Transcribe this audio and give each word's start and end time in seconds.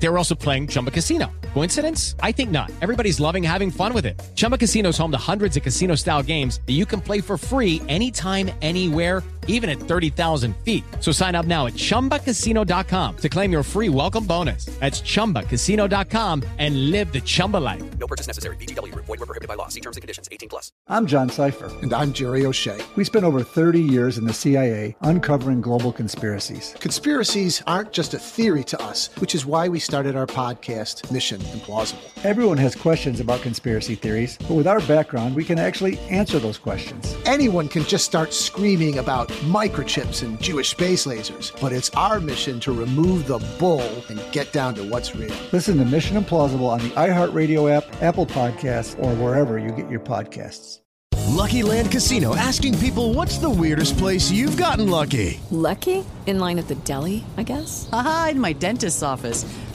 They 0.00 0.08
were 0.08 0.18
also 0.18 0.34
playing 0.34 0.68
Chumba 0.68 0.90
Casino. 0.90 1.30
Coincidence? 1.54 2.14
I 2.20 2.30
think 2.32 2.50
not. 2.50 2.70
Everybody's 2.82 3.20
loving 3.20 3.42
having 3.42 3.70
fun 3.70 3.92
with 3.92 4.06
it. 4.06 4.20
Chumba 4.36 4.56
Casino 4.58 4.90
is 4.90 4.98
home 4.98 5.10
to 5.10 5.18
hundreds 5.18 5.56
of 5.56 5.62
casino 5.62 5.94
style 5.96 6.22
games 6.22 6.60
that 6.66 6.74
you 6.74 6.86
can 6.86 7.00
play 7.00 7.20
for 7.20 7.36
free 7.36 7.82
anytime, 7.88 8.50
anywhere, 8.62 9.22
even 9.48 9.68
at 9.70 9.80
30,000 9.80 10.54
feet. 10.58 10.84
So 11.00 11.10
sign 11.10 11.34
up 11.34 11.46
now 11.46 11.66
at 11.66 11.72
chumbacasino.com 11.72 13.16
to 13.16 13.28
claim 13.28 13.50
your 13.50 13.62
free 13.62 13.88
welcome 13.88 14.24
bonus. 14.24 14.66
That's 14.78 15.00
chumbacasino.com 15.00 16.44
and 16.58 16.90
live 16.90 17.12
the 17.12 17.20
Chumba 17.22 17.56
life. 17.56 17.82
No 17.98 18.06
purchase 18.06 18.26
necessary. 18.26 18.56
VGW 18.56 18.92
Group. 18.92 19.06
Void 19.06 19.20
were 19.20 19.26
prohibited 19.26 19.48
by 19.48 19.54
law. 19.54 19.68
See 19.68 19.80
terms 19.80 19.96
and 19.96 20.02
conditions. 20.02 20.28
18 20.30 20.50
plus. 20.50 20.70
I'm 20.86 21.06
John 21.06 21.30
Sipher. 21.30 21.82
And 21.82 21.92
I'm 21.94 22.12
Jerry 22.12 22.44
O'Shea. 22.44 22.78
We 22.94 23.04
spent 23.04 23.24
over 23.24 23.42
30 23.42 23.80
years 23.80 24.18
in 24.18 24.26
the 24.26 24.34
CIA 24.34 24.94
uncovering 25.00 25.62
global 25.62 25.92
conspiracies. 25.92 26.74
Conspiracies 26.78 27.62
aren't 27.66 27.92
just 27.92 28.12
a 28.12 28.18
theory 28.18 28.64
to 28.64 28.80
us, 28.82 29.08
which 29.18 29.34
is 29.34 29.46
why 29.46 29.66
we 29.68 29.78
started 29.88 30.14
our 30.14 30.26
podcast, 30.26 31.10
Mission 31.10 31.40
Implausible. 31.40 32.02
Everyone 32.22 32.58
has 32.58 32.76
questions 32.76 33.20
about 33.20 33.40
conspiracy 33.40 33.94
theories, 33.94 34.36
but 34.36 34.50
with 34.50 34.66
our 34.66 34.80
background, 34.80 35.34
we 35.34 35.46
can 35.46 35.58
actually 35.58 35.98
answer 36.10 36.38
those 36.38 36.58
questions. 36.58 37.16
Anyone 37.24 37.68
can 37.68 37.84
just 37.84 38.04
start 38.04 38.34
screaming 38.34 38.98
about 38.98 39.28
microchips 39.48 40.22
and 40.22 40.38
Jewish 40.42 40.68
space 40.68 41.06
lasers, 41.06 41.58
but 41.58 41.72
it's 41.72 41.88
our 41.94 42.20
mission 42.20 42.60
to 42.60 42.72
remove 42.72 43.26
the 43.26 43.38
bull 43.58 44.04
and 44.10 44.20
get 44.30 44.52
down 44.52 44.74
to 44.74 44.82
what's 44.82 45.16
real. 45.16 45.34
Listen 45.52 45.78
to 45.78 45.86
Mission 45.86 46.22
Implausible 46.22 46.68
on 46.68 46.80
the 46.80 46.90
iHeartRadio 46.90 47.74
app, 47.74 47.84
Apple 48.02 48.26
Podcasts, 48.26 48.94
or 49.02 49.14
wherever 49.14 49.58
you 49.58 49.70
get 49.70 49.88
your 49.88 50.00
podcasts. 50.00 50.80
Lucky 51.28 51.62
Land 51.62 51.92
Casino 51.92 52.34
asking 52.34 52.78
people 52.78 53.14
what's 53.14 53.38
the 53.38 53.50
weirdest 53.50 53.96
place 53.96 54.30
you've 54.30 54.56
gotten 54.56 54.88
lucky? 54.88 55.40
Lucky? 55.50 56.04
In 56.26 56.38
line 56.40 56.58
at 56.58 56.68
the 56.68 56.74
deli, 56.74 57.22
I 57.36 57.42
guess? 57.42 57.88
Aha, 57.92 58.28
in 58.32 58.40
my 58.40 58.52
dentist's 58.52 59.02
office. 59.02 59.44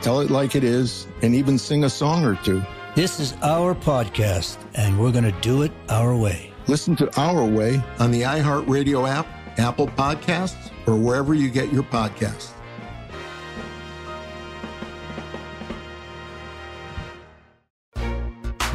tell 0.00 0.20
it 0.20 0.30
like 0.30 0.54
it 0.54 0.64
is, 0.64 1.06
and 1.22 1.34
even 1.34 1.58
sing 1.58 1.84
a 1.84 1.90
song 1.90 2.24
or 2.24 2.36
two. 2.36 2.62
This 2.94 3.20
is 3.20 3.34
our 3.42 3.74
podcast, 3.74 4.58
and 4.74 4.98
we're 4.98 5.12
going 5.12 5.24
to 5.24 5.40
do 5.40 5.62
it 5.62 5.72
our 5.88 6.16
way. 6.16 6.52
Listen 6.66 6.96
to 6.96 7.20
Our 7.20 7.44
Way 7.44 7.82
on 7.98 8.10
the 8.10 8.22
iHeartRadio 8.22 9.08
app, 9.08 9.26
Apple 9.58 9.86
Podcasts, 9.88 10.70
or 10.86 10.96
wherever 10.96 11.34
you 11.34 11.48
get 11.50 11.72
your 11.72 11.82
podcasts. 11.82 12.52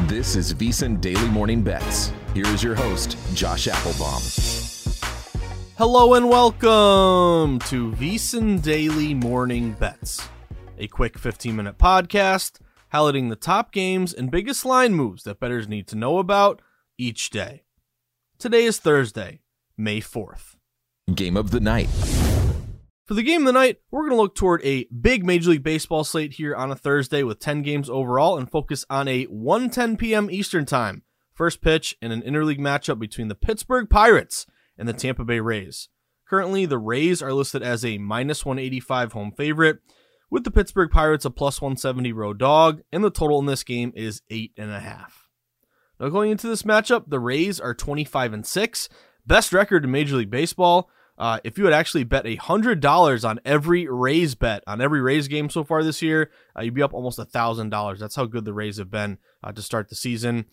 This 0.08 0.36
is 0.36 0.54
VSiN 0.54 1.00
Daily 1.00 1.28
Morning 1.28 1.62
Bets. 1.62 2.12
Here 2.34 2.46
is 2.46 2.62
your 2.62 2.74
host, 2.74 3.16
Josh 3.34 3.66
Appelbaum. 3.68 4.22
Hello 5.76 6.14
and 6.14 6.28
welcome 6.28 7.58
to 7.68 7.92
VSiN 7.92 8.62
Daily 8.62 9.12
Morning 9.12 9.72
Bets, 9.72 10.20
a 10.78 10.88
quick 10.88 11.18
15 11.18 11.56
minute 11.56 11.78
podcast 11.78 12.60
highlighting 12.92 13.28
the 13.28 13.36
top 13.36 13.72
games 13.72 14.12
and 14.12 14.30
biggest 14.30 14.64
line 14.64 14.94
moves 14.94 15.24
that 15.24 15.40
bettors 15.40 15.68
need 15.68 15.86
to 15.88 15.96
know 15.96 16.18
about 16.18 16.62
each 16.96 17.30
day. 17.30 17.64
Today 18.38 18.64
is 18.64 18.78
Thursday, 18.78 19.40
May 19.76 20.00
4th. 20.00 20.56
Game 21.14 21.36
of 21.36 21.50
the 21.50 21.60
night. 21.60 21.88
For 23.06 23.14
the 23.14 23.22
game 23.22 23.42
of 23.42 23.46
the 23.46 23.52
night, 23.52 23.78
we're 23.90 24.02
going 24.02 24.12
to 24.12 24.16
look 24.22 24.34
toward 24.34 24.62
a 24.64 24.86
big 24.86 25.24
Major 25.24 25.50
League 25.50 25.62
Baseball 25.62 26.04
slate 26.04 26.34
here 26.34 26.54
on 26.54 26.70
a 26.70 26.76
Thursday 26.76 27.22
with 27.22 27.38
10 27.38 27.62
games 27.62 27.90
overall 27.90 28.38
and 28.38 28.50
focus 28.50 28.84
on 28.88 29.08
a 29.08 29.26
1:10 29.26 29.98
p.m. 29.98 30.30
Eastern 30.30 30.64
Time 30.64 31.02
first 31.34 31.60
pitch 31.60 31.96
in 32.00 32.12
an 32.12 32.22
interleague 32.22 32.60
matchup 32.60 32.98
between 32.98 33.28
the 33.28 33.34
Pittsburgh 33.34 33.90
Pirates 33.90 34.46
and 34.78 34.88
the 34.88 34.92
Tampa 34.92 35.24
Bay 35.24 35.40
Rays. 35.40 35.88
Currently, 36.28 36.66
the 36.66 36.78
Rays 36.78 37.20
are 37.20 37.32
listed 37.32 37.62
as 37.62 37.84
a 37.84 37.98
minus 37.98 38.46
185 38.46 39.12
home 39.12 39.32
favorite, 39.32 39.80
with 40.34 40.42
the 40.42 40.50
Pittsburgh 40.50 40.90
Pirates 40.90 41.24
a 41.24 41.30
plus 41.30 41.62
170 41.62 42.12
road 42.12 42.38
dog, 42.38 42.82
and 42.90 43.04
the 43.04 43.10
total 43.10 43.38
in 43.38 43.46
this 43.46 43.62
game 43.62 43.92
is 43.94 44.20
8.5. 44.32 45.06
Now, 46.00 46.08
going 46.08 46.32
into 46.32 46.48
this 46.48 46.64
matchup, 46.64 47.04
the 47.06 47.20
Rays 47.20 47.60
are 47.60 47.72
25 47.72 48.32
and 48.32 48.44
6, 48.44 48.88
best 49.24 49.52
record 49.52 49.84
in 49.84 49.92
Major 49.92 50.16
League 50.16 50.32
Baseball. 50.32 50.90
Uh, 51.16 51.38
if 51.44 51.56
you 51.56 51.66
had 51.66 51.72
actually 51.72 52.02
bet 52.02 52.24
$100 52.24 53.28
on 53.28 53.38
every 53.44 53.86
Rays 53.86 54.34
bet, 54.34 54.64
on 54.66 54.80
every 54.80 55.00
Rays 55.00 55.28
game 55.28 55.48
so 55.50 55.62
far 55.62 55.84
this 55.84 56.02
year, 56.02 56.32
uh, 56.58 56.62
you'd 56.62 56.74
be 56.74 56.82
up 56.82 56.94
almost 56.94 57.20
$1,000. 57.20 57.98
That's 58.00 58.16
how 58.16 58.26
good 58.26 58.44
the 58.44 58.52
Rays 58.52 58.78
have 58.78 58.90
been 58.90 59.18
uh, 59.44 59.52
to 59.52 59.62
start 59.62 59.88
the 59.88 59.94
season. 59.94 60.46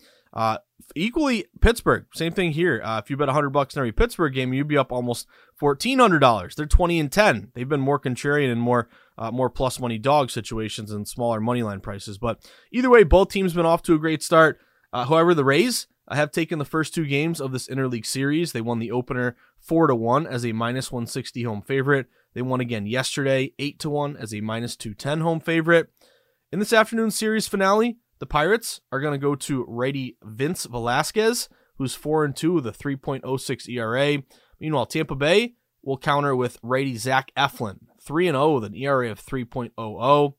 Uh, 0.82 0.92
equally, 0.94 1.46
Pittsburgh, 1.60 2.06
same 2.14 2.32
thing 2.32 2.52
here. 2.52 2.80
Uh, 2.84 3.00
if 3.02 3.10
you 3.10 3.16
bet 3.16 3.28
100 3.28 3.50
bucks 3.50 3.74
in 3.74 3.80
every 3.80 3.92
Pittsburgh 3.92 4.34
game, 4.34 4.52
you'd 4.52 4.68
be 4.68 4.78
up 4.78 4.92
almost 4.92 5.26
$1,400. 5.60 6.54
They're 6.54 6.66
20 6.66 7.00
and 7.00 7.12
10. 7.12 7.52
They've 7.54 7.68
been 7.68 7.80
more 7.80 8.00
contrarian 8.00 8.50
and 8.50 8.60
more 8.60 8.88
uh, 9.18 9.30
more 9.30 9.50
plus 9.50 9.78
money 9.78 9.98
dog 9.98 10.30
situations 10.30 10.90
and 10.90 11.06
smaller 11.06 11.40
money 11.40 11.62
line 11.62 11.80
prices. 11.80 12.18
But 12.18 12.40
either 12.72 12.90
way, 12.90 13.04
both 13.04 13.28
teams 13.28 13.52
been 13.52 13.66
off 13.66 13.82
to 13.82 13.94
a 13.94 13.98
great 13.98 14.22
start. 14.22 14.58
Uh, 14.92 15.04
however, 15.04 15.34
the 15.34 15.44
Rays 15.44 15.86
have 16.10 16.32
taken 16.32 16.58
the 16.58 16.64
first 16.64 16.94
two 16.94 17.06
games 17.06 17.40
of 17.40 17.52
this 17.52 17.68
interleague 17.68 18.06
series. 18.06 18.52
They 18.52 18.60
won 18.60 18.78
the 18.78 18.90
opener 18.90 19.36
four 19.58 19.86
to 19.86 19.94
one 19.94 20.26
as 20.26 20.44
a 20.44 20.52
minus 20.52 20.90
160 20.90 21.42
home 21.44 21.62
favorite. 21.62 22.06
They 22.34 22.42
won 22.42 22.60
again 22.60 22.86
yesterday, 22.86 23.52
eight 23.58 23.78
to 23.80 23.90
one 23.90 24.16
as 24.16 24.32
a 24.34 24.40
minus 24.40 24.76
210 24.76 25.20
home 25.20 25.40
favorite. 25.40 25.90
In 26.50 26.58
this 26.58 26.72
afternoon 26.72 27.10
series 27.10 27.48
finale, 27.48 27.98
the 28.22 28.26
Pirates 28.26 28.80
are 28.92 29.00
going 29.00 29.14
to 29.14 29.18
go 29.18 29.34
to 29.34 29.64
righty 29.64 30.16
Vince 30.22 30.66
Velasquez, 30.66 31.48
who's 31.78 31.96
4 31.96 32.24
and 32.24 32.36
2 32.36 32.52
with 32.52 32.66
a 32.68 32.70
3.06 32.70 33.68
ERA. 33.68 34.22
Meanwhile, 34.60 34.86
Tampa 34.86 35.16
Bay 35.16 35.54
will 35.82 35.98
counter 35.98 36.36
with 36.36 36.60
righty 36.62 36.96
Zach 36.96 37.32
Eflin, 37.36 37.78
3 38.00 38.28
and 38.28 38.36
0 38.36 38.54
with 38.54 38.64
an 38.66 38.76
ERA 38.76 39.10
of 39.10 39.20
3.00. 39.20 40.34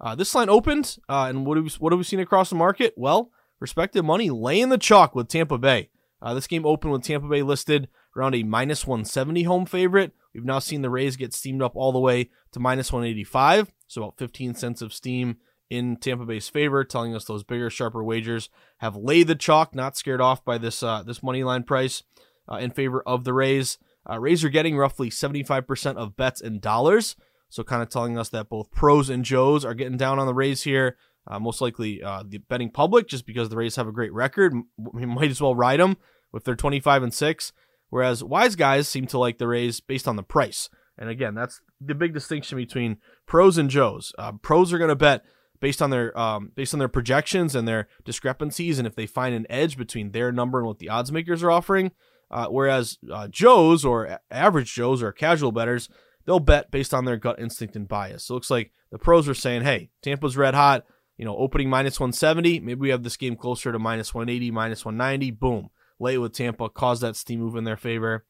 Uh, 0.00 0.14
this 0.14 0.32
line 0.32 0.48
opened, 0.48 0.96
uh, 1.08 1.26
and 1.28 1.44
what 1.44 1.56
have, 1.56 1.64
we, 1.64 1.70
what 1.80 1.92
have 1.92 1.98
we 1.98 2.04
seen 2.04 2.20
across 2.20 2.50
the 2.50 2.54
market? 2.54 2.94
Well, 2.96 3.32
respected 3.58 4.04
money 4.04 4.30
laying 4.30 4.68
the 4.68 4.78
chalk 4.78 5.16
with 5.16 5.26
Tampa 5.26 5.58
Bay. 5.58 5.90
Uh, 6.22 6.34
this 6.34 6.46
game 6.46 6.64
opened 6.64 6.92
with 6.92 7.02
Tampa 7.02 7.26
Bay 7.26 7.42
listed 7.42 7.88
around 8.16 8.36
a 8.36 8.44
minus 8.44 8.86
170 8.86 9.42
home 9.42 9.66
favorite. 9.66 10.12
We've 10.32 10.44
now 10.44 10.60
seen 10.60 10.82
the 10.82 10.90
Rays 10.90 11.16
get 11.16 11.34
steamed 11.34 11.62
up 11.62 11.74
all 11.74 11.90
the 11.90 11.98
way 11.98 12.30
to 12.52 12.60
minus 12.60 12.92
185, 12.92 13.72
so 13.88 14.04
about 14.04 14.18
15 14.18 14.54
cents 14.54 14.82
of 14.82 14.94
steam 14.94 15.38
in 15.70 15.96
Tampa 15.96 16.24
Bay's 16.24 16.48
favor, 16.48 16.84
telling 16.84 17.14
us 17.14 17.24
those 17.24 17.44
bigger, 17.44 17.70
sharper 17.70 18.04
wagers 18.04 18.48
have 18.78 18.96
laid 18.96 19.28
the 19.28 19.34
chalk, 19.34 19.74
not 19.74 19.96
scared 19.96 20.20
off 20.20 20.44
by 20.44 20.58
this 20.58 20.82
uh, 20.82 21.02
this 21.02 21.22
money 21.22 21.42
line 21.44 21.62
price 21.62 22.02
uh, 22.50 22.56
in 22.56 22.70
favor 22.70 23.02
of 23.06 23.24
the 23.24 23.32
Rays. 23.32 23.78
Uh, 24.08 24.20
Rays 24.20 24.44
are 24.44 24.50
getting 24.50 24.76
roughly 24.76 25.08
75% 25.08 25.96
of 25.96 26.16
bets 26.16 26.40
in 26.42 26.60
dollars, 26.60 27.16
so 27.48 27.64
kind 27.64 27.82
of 27.82 27.88
telling 27.88 28.18
us 28.18 28.28
that 28.28 28.50
both 28.50 28.70
pros 28.70 29.08
and 29.08 29.24
Joes 29.24 29.64
are 29.64 29.74
getting 29.74 29.96
down 29.96 30.18
on 30.18 30.26
the 30.26 30.34
Rays 30.34 30.62
here. 30.62 30.96
Uh, 31.26 31.38
most 31.38 31.62
likely 31.62 32.02
uh, 32.02 32.22
the 32.26 32.36
betting 32.36 32.70
public, 32.70 33.08
just 33.08 33.24
because 33.24 33.48
the 33.48 33.56
Rays 33.56 33.76
have 33.76 33.88
a 33.88 33.92
great 33.92 34.12
record, 34.12 34.52
we 34.76 35.06
might 35.06 35.30
as 35.30 35.40
well 35.40 35.54
ride 35.54 35.80
them 35.80 35.96
with 36.32 36.44
their 36.44 36.56
25 36.56 37.02
and 37.02 37.14
six. 37.14 37.52
whereas 37.88 38.24
wise 38.24 38.56
guys 38.56 38.88
seem 38.88 39.06
to 39.06 39.18
like 39.18 39.38
the 39.38 39.46
Rays 39.48 39.80
based 39.80 40.06
on 40.06 40.16
the 40.16 40.22
price. 40.22 40.68
And 40.98 41.08
again, 41.08 41.34
that's 41.34 41.60
the 41.80 41.94
big 41.94 42.12
distinction 42.12 42.56
between 42.58 42.98
pros 43.26 43.56
and 43.56 43.70
Joes. 43.70 44.12
Uh, 44.18 44.32
pros 44.32 44.72
are 44.72 44.78
going 44.78 44.88
to 44.88 44.96
bet 44.96 45.24
based 45.60 45.80
on 45.80 45.90
their 45.90 46.16
um, 46.18 46.52
based 46.54 46.74
on 46.74 46.78
their 46.78 46.88
projections 46.88 47.54
and 47.54 47.66
their 47.66 47.88
discrepancies, 48.04 48.78
and 48.78 48.86
if 48.86 48.94
they 48.94 49.06
find 49.06 49.34
an 49.34 49.46
edge 49.48 49.76
between 49.76 50.12
their 50.12 50.32
number 50.32 50.58
and 50.58 50.66
what 50.66 50.78
the 50.78 50.88
odds 50.88 51.12
makers 51.12 51.42
are 51.42 51.50
offering. 51.50 51.92
Uh, 52.30 52.46
whereas 52.46 52.98
uh, 53.12 53.28
Joes 53.28 53.84
or 53.84 54.18
average 54.30 54.72
Joes 54.74 55.02
or 55.02 55.12
casual 55.12 55.52
betters, 55.52 55.88
they'll 56.24 56.40
bet 56.40 56.70
based 56.70 56.92
on 56.92 57.04
their 57.04 57.16
gut 57.16 57.38
instinct 57.38 57.76
and 57.76 57.86
bias. 57.86 58.24
So 58.24 58.34
it 58.34 58.36
looks 58.36 58.50
like 58.50 58.72
the 58.90 58.98
pros 58.98 59.28
are 59.28 59.34
saying, 59.34 59.62
"Hey, 59.62 59.90
Tampa's 60.02 60.36
red 60.36 60.54
hot. 60.54 60.84
You 61.16 61.24
know, 61.24 61.36
opening 61.36 61.70
minus 61.70 62.00
170. 62.00 62.60
Maybe 62.60 62.80
we 62.80 62.88
have 62.88 63.04
this 63.04 63.16
game 63.16 63.36
closer 63.36 63.70
to 63.70 63.78
minus 63.78 64.12
180, 64.12 64.50
minus 64.50 64.84
190. 64.84 65.30
Boom, 65.30 65.70
lay 66.00 66.18
with 66.18 66.32
Tampa, 66.32 66.68
cause 66.68 67.00
that 67.00 67.14
steam 67.14 67.40
move 67.40 67.54
in 67.54 67.64
their 67.64 67.76
favor. 67.76 68.24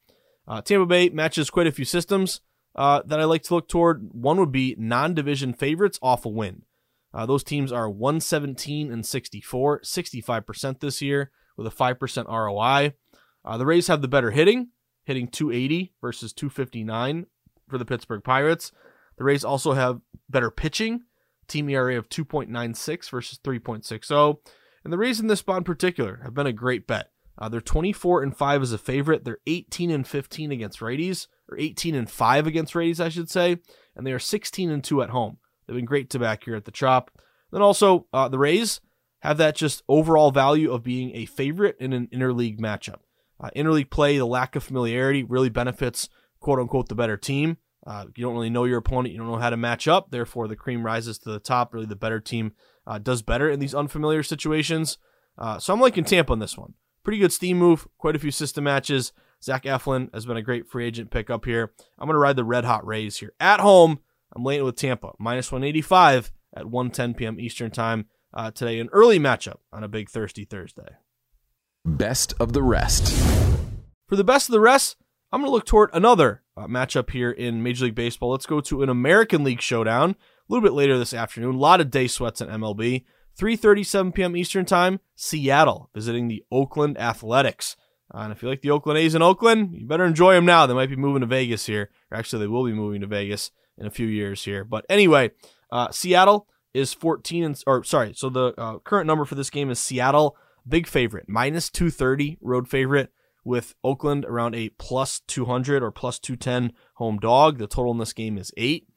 Uh, 0.47 0.61
Tampa 0.61 0.85
Bay 0.85 1.09
matches 1.09 1.49
quite 1.49 1.67
a 1.67 1.73
few 1.73 1.87
systems 1.87 2.43
uh, 2.75 3.03
that 3.07 3.21
I 3.21 3.25
like 3.25 3.43
to 3.45 3.55
look 3.55 3.69
toward. 3.69 4.11
One 4.13 4.39
would 4.39 4.53
be 4.53 4.77
non-division 4.79 5.55
favorites 5.55 5.99
off 6.03 6.27
a 6.27 6.29
win. 6.29 6.63
Uh, 7.15 7.25
those 7.25 7.45
teams 7.45 7.71
are 7.71 7.89
117 7.89 8.93
and 8.93 9.07
64, 9.07 9.81
65% 9.83 10.81
this 10.81 11.01
year 11.01 11.31
with 11.57 11.67
a 11.67 11.71
5% 11.71 12.27
ROI. 12.29 12.95
Uh, 13.45 13.57
the 13.57 13.67
Rays 13.67 13.87
have 13.87 14.03
the 14.03 14.09
better 14.09 14.33
hitting, 14.33 14.71
hitting 15.05 15.29
280 15.29 15.95
versus 16.01 16.33
259 16.33 17.27
for 17.69 17.79
the 17.79 17.85
Pittsburgh 17.85 18.25
Pirates. 18.25 18.73
The 19.17 19.25
Rays 19.25 19.45
also 19.45 19.75
have 19.75 20.01
better 20.29 20.51
pitching, 20.51 21.03
team 21.47 21.69
ERA 21.71 21.97
of 21.97 22.09
2.96 22.09 23.11
versus 23.11 23.39
3.60. 23.45 24.39
And 24.83 24.93
the 24.93 24.99
Rays 24.99 25.21
in 25.21 25.29
this 25.29 25.39
spot 25.39 25.59
in 25.59 25.65
particular 25.65 26.21
have 26.25 26.35
been 26.35 26.49
a 26.49 26.53
great 26.53 26.87
bet. 26.87 27.11
Uh, 27.39 27.49
they're 27.49 27.61
24 27.61 28.23
and 28.23 28.37
5 28.37 28.63
as 28.63 28.73
a 28.73 28.79
favorite. 28.79 29.25
They're 29.25 29.39
18 29.47 29.91
and 29.91 30.07
15 30.07 30.53
against 30.53 30.81
righties, 30.81 31.27
or 31.49 31.59
18 31.59 31.95
and 31.95 32.11
5 32.11 32.47
against 32.47 32.75
righties, 32.75 33.01
I 33.01 33.09
should 33.09 33.31
say. 33.31 33.59
And 33.95 34.07
they 34.07 34.13
are 34.13 34.19
16 34.19 34.71
and 34.71 34.83
2 34.83 35.03
at 35.03 35.11
home. 35.11 35.39
They've 35.67 35.77
been 35.77 35.85
great 35.85 36.11
to 36.11 36.19
back 36.19 36.45
here 36.45 36.57
at 36.57 36.65
the 36.65 36.71
Trop. 36.71 37.11
Then 37.51 37.63
also, 37.63 38.07
uh, 38.13 38.29
the 38.29 38.39
Rays 38.39 38.81
have 39.21 39.39
that 39.39 39.57
just 39.57 39.83
overall 39.89 40.31
value 40.31 40.73
of 40.73 40.83
being 40.83 41.15
a 41.15 41.25
favorite 41.25 41.77
in 41.81 41.93
an 41.93 42.09
interleague 42.13 42.61
matchup. 42.61 43.01
Uh, 43.41 43.51
interleague 43.57 43.91
play, 43.91 44.19
the 44.19 44.27
lack 44.27 44.55
of 44.55 44.63
familiarity 44.63 45.23
really 45.23 45.49
benefits 45.49 46.09
quote 46.41 46.59
unquote 46.59 46.89
the 46.89 46.95
better 46.95 47.17
team. 47.17 47.57
Uh, 47.87 48.07
you 48.15 48.25
don't 48.25 48.35
really 48.35 48.51
know 48.51 48.65
your 48.65 48.79
opponent, 48.79 49.13
you 49.13 49.19
don't 49.19 49.31
know 49.31 49.37
how 49.37 49.51
to 49.51 49.57
match 49.57 49.89
up. 49.89 50.11
Therefore, 50.11 50.49
the 50.49 50.57
cream 50.57 50.85
rises 50.85 51.19
to 51.19 51.31
the 51.31 51.41
top. 51.41 51.75
Really, 51.75 51.87
the 51.87 51.97
better 51.97 52.21
team 52.21 52.53
uh, 52.87 52.99
does 52.99 53.23
better 53.23 53.51
in 53.51 53.61
these 53.61 53.75
unfamiliar 53.75 54.23
situations. 54.23 54.99
Uh, 55.37 55.59
so 55.59 55.73
I'm 55.73 55.81
liking 55.81 56.05
Tampa 56.05 56.33
on 56.33 56.39
this 56.39 56.57
one. 56.57 56.75
Pretty 57.03 57.19
good 57.19 57.33
steam 57.33 57.59
move, 57.59 57.87
quite 57.99 58.17
a 58.17 58.19
few 58.19 58.31
system 58.31 58.65
matches. 58.65 59.13
Zach 59.43 59.65
Eflin 59.65 60.13
has 60.15 60.25
been 60.25 60.39
a 60.39 60.43
great 60.43 60.67
free 60.67 60.87
agent 60.87 61.11
pickup 61.11 61.45
here. 61.45 61.73
I'm 61.99 62.07
going 62.07 62.15
to 62.15 62.19
ride 62.19 62.37
the 62.37 62.45
red 62.45 62.65
hot 62.65 62.87
Rays 62.87 63.19
here 63.19 63.33
at 63.39 63.61
home. 63.61 64.01
I'm 64.35 64.45
laying 64.45 64.61
it 64.61 64.65
with 64.65 64.77
Tampa 64.77 65.13
minus 65.19 65.53
185 65.53 66.33
at 66.57 66.65
1:10 66.65 67.17
p.m. 67.17 67.39
Eastern 67.39 67.71
time 67.71 68.07
uh, 68.33 68.51
today. 68.51 68.81
An 68.81 68.89
early 68.93 69.19
matchup 69.19 69.59
on 69.73 69.85
a 69.85 69.89
big 69.89 70.09
thirsty 70.09 70.45
Thursday. 70.45 70.97
Best 71.85 72.35
of 72.41 72.53
the 72.53 72.63
rest. 72.63 73.15
For 74.09 74.17
the 74.17 74.25
best 74.25 74.49
of 74.49 74.53
the 74.53 74.61
rest, 74.61 74.97
I'm 75.33 75.41
going 75.41 75.49
to 75.51 75.55
look 75.55 75.67
toward 75.67 75.91
another 75.93 76.43
uh, 76.57 76.67
matchup 76.67 77.11
here 77.11 77.31
in 77.31 77.63
Major 77.63 77.87
League 77.87 77.95
Baseball. 77.95 78.31
Let's 78.31 78.47
go 78.47 78.61
to 78.61 78.83
an 78.83 78.89
American 78.89 79.45
League 79.45 79.61
showdown 79.61 80.11
a 80.11 80.17
little 80.53 80.63
bit 80.63 80.75
later 80.75 80.99
this 80.99 81.15
afternoon. 81.15 81.57
A 81.57 81.59
lot 81.59 81.81
of 81.81 81.91
day 81.91 82.07
sweats 82.07 82.41
in 82.41 82.49
MLB. 82.49 83.05
3:37 83.39 84.15
p.m. 84.15 84.37
Eastern 84.37 84.65
Time. 84.65 85.01
Seattle 85.17 85.91
visiting 85.95 86.29
the 86.29 86.45
Oakland 86.51 86.99
Athletics. 86.99 87.77
Uh, 88.13 88.19
and 88.19 88.33
if 88.33 88.43
you 88.43 88.49
like 88.49 88.61
the 88.61 88.71
Oakland 88.71 88.99
A's 88.99 89.15
in 89.15 89.23
Oakland, 89.23 89.75
you 89.75 89.87
better 89.87 90.05
enjoy 90.05 90.35
them 90.35 90.45
now. 90.45 90.67
They 90.67 90.75
might 90.75 90.91
be 90.91 90.97
moving 90.97 91.21
to 91.21 91.27
Vegas 91.27 91.67
here. 91.67 91.91
Or 92.11 92.19
actually, 92.19 92.41
they 92.41 92.49
will 92.49 92.65
be 92.65 92.73
moving 92.73 93.01
to 93.01 93.07
Vegas 93.07 93.51
in 93.79 93.87
a 93.87 93.91
few 93.91 94.07
years 94.07 94.45
here. 94.45 94.65
But 94.65 94.85
anyway, 94.89 95.31
uh, 95.71 95.91
Seattle 95.91 96.47
is 96.73 96.93
14 96.93 97.45
and 97.45 97.63
or 97.67 97.85
sorry, 97.85 98.13
so 98.15 98.29
the 98.29 98.55
uh, 98.59 98.79
current 98.81 99.07
number 99.07 99.25
for 99.25 99.35
this 99.35 99.51
game 99.51 99.71
is 99.71 99.79
Seattle 99.79 100.37
big 100.67 100.87
favorite 100.87 101.29
minus 101.29 101.71
230 101.71 102.39
road 102.41 102.69
favorite 102.69 103.11
with 103.45 103.75
Oakland 103.85 104.25
around 104.25 104.55
a 104.55 104.71
plus 104.71 105.21
200 105.29 105.83
or 105.83 105.91
plus 105.91 106.19
210 106.19 106.73
home 106.95 107.19
dog. 107.19 107.59
The 107.59 107.67
total 107.67 107.93
in 107.93 107.99
this 107.99 108.13
game 108.13 108.39
is 108.39 108.53
eight. 108.57 108.89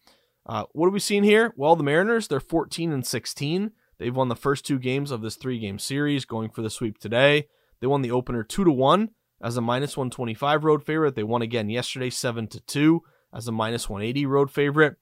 Uh, 0.46 0.64
what 0.72 0.88
are 0.88 0.92
we 0.92 1.00
seeing 1.00 1.24
here? 1.24 1.54
Well, 1.58 1.76
the 1.76 1.84
Mariners 1.84 2.28
they're 2.28 2.40
14 2.40 2.92
and 2.92 3.06
16. 3.06 3.72
They've 4.00 4.16
won 4.16 4.30
the 4.30 4.36
first 4.36 4.66
two 4.66 4.80
games 4.80 5.12
of 5.12 5.22
this 5.22 5.36
three 5.36 5.60
game 5.60 5.80
series, 5.80 6.26
going 6.26 6.50
for 6.50 6.62
the 6.62 6.70
sweep 6.70 7.00
today. 7.00 7.48
They 7.82 7.88
won 7.88 8.02
the 8.02 8.12
opener 8.12 8.44
two 8.44 8.64
to 8.64 8.72
one 8.72 9.10
as 9.42 9.58
a 9.58 9.62
minus 9.62 9.98
125 9.98 10.64
road 10.64 10.84
favorite. 10.84 11.16
They 11.16 11.24
won 11.24 11.42
again 11.42 11.70
yesterday, 11.70 12.10
seven 12.10 12.48
to 12.48 12.60
two 12.62 13.04
as 13.34 13.48
a 13.48 13.52
minus 13.52 13.90
180 13.90 14.26
road 14.26 14.52
favorite. 14.52 14.96